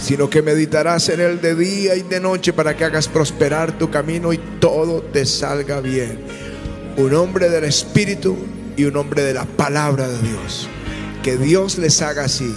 sino 0.00 0.30
que 0.30 0.40
meditarás 0.40 1.10
en 1.10 1.20
él 1.20 1.42
de 1.42 1.54
día 1.54 1.94
y 1.96 2.00
de 2.00 2.18
noche 2.18 2.54
para 2.54 2.74
que 2.74 2.86
hagas 2.86 3.06
prosperar 3.06 3.76
tu 3.76 3.90
camino 3.90 4.32
y 4.32 4.38
todo 4.60 5.02
te 5.02 5.26
salga 5.26 5.82
bien. 5.82 6.20
Un 6.96 7.12
hombre 7.12 7.50
del 7.50 7.64
Espíritu 7.64 8.34
y 8.78 8.84
un 8.84 8.96
hombre 8.96 9.24
de 9.24 9.34
la 9.34 9.44
palabra 9.44 10.08
de 10.08 10.18
Dios. 10.22 10.70
Que 11.22 11.36
Dios 11.36 11.76
les 11.76 12.00
haga 12.00 12.24
así. 12.24 12.50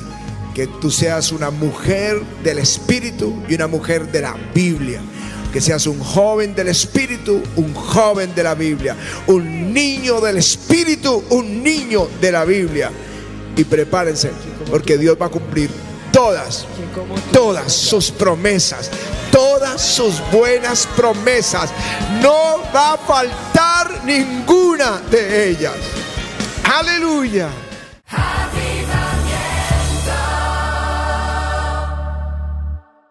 Que 0.54 0.68
tú 0.68 0.92
seas 0.92 1.32
una 1.32 1.50
mujer 1.50 2.22
del 2.44 2.60
Espíritu 2.60 3.42
y 3.48 3.56
una 3.56 3.68
mujer 3.68 4.12
de 4.12 4.22
la 4.22 4.36
Biblia 4.54 5.02
que 5.52 5.60
seas 5.60 5.86
un 5.86 6.00
joven 6.00 6.56
del 6.56 6.70
Espíritu, 6.70 7.42
un 7.58 7.74
joven 7.74 8.34
de 8.34 8.44
la 8.44 8.56
Biblia, 8.56 8.96
un 9.28 9.74
niño 9.74 10.22
del 10.22 10.38
Espíritu, 10.38 11.24
un 11.30 11.62
niño 11.62 12.08
de 12.22 12.32
la 12.32 12.46
Biblia. 12.46 12.92
Y 13.56 13.66
prepárense, 13.66 14.32
porque 14.70 14.98
Dios 14.98 15.18
va 15.22 15.26
a 15.26 15.30
cumplir 15.30 15.70
todas, 16.12 16.66
todas 17.34 17.74
sus 17.74 18.12
promesas, 18.12 18.90
todas 19.30 19.82
sus 19.82 20.22
buenas 20.32 20.88
promesas. 20.96 21.70
No 22.22 22.62
va 22.74 22.94
a 22.94 22.98
faltar 22.98 24.06
ninguna 24.06 25.02
de 25.12 25.50
ellas. 25.50 25.76
Aleluya. 26.64 27.50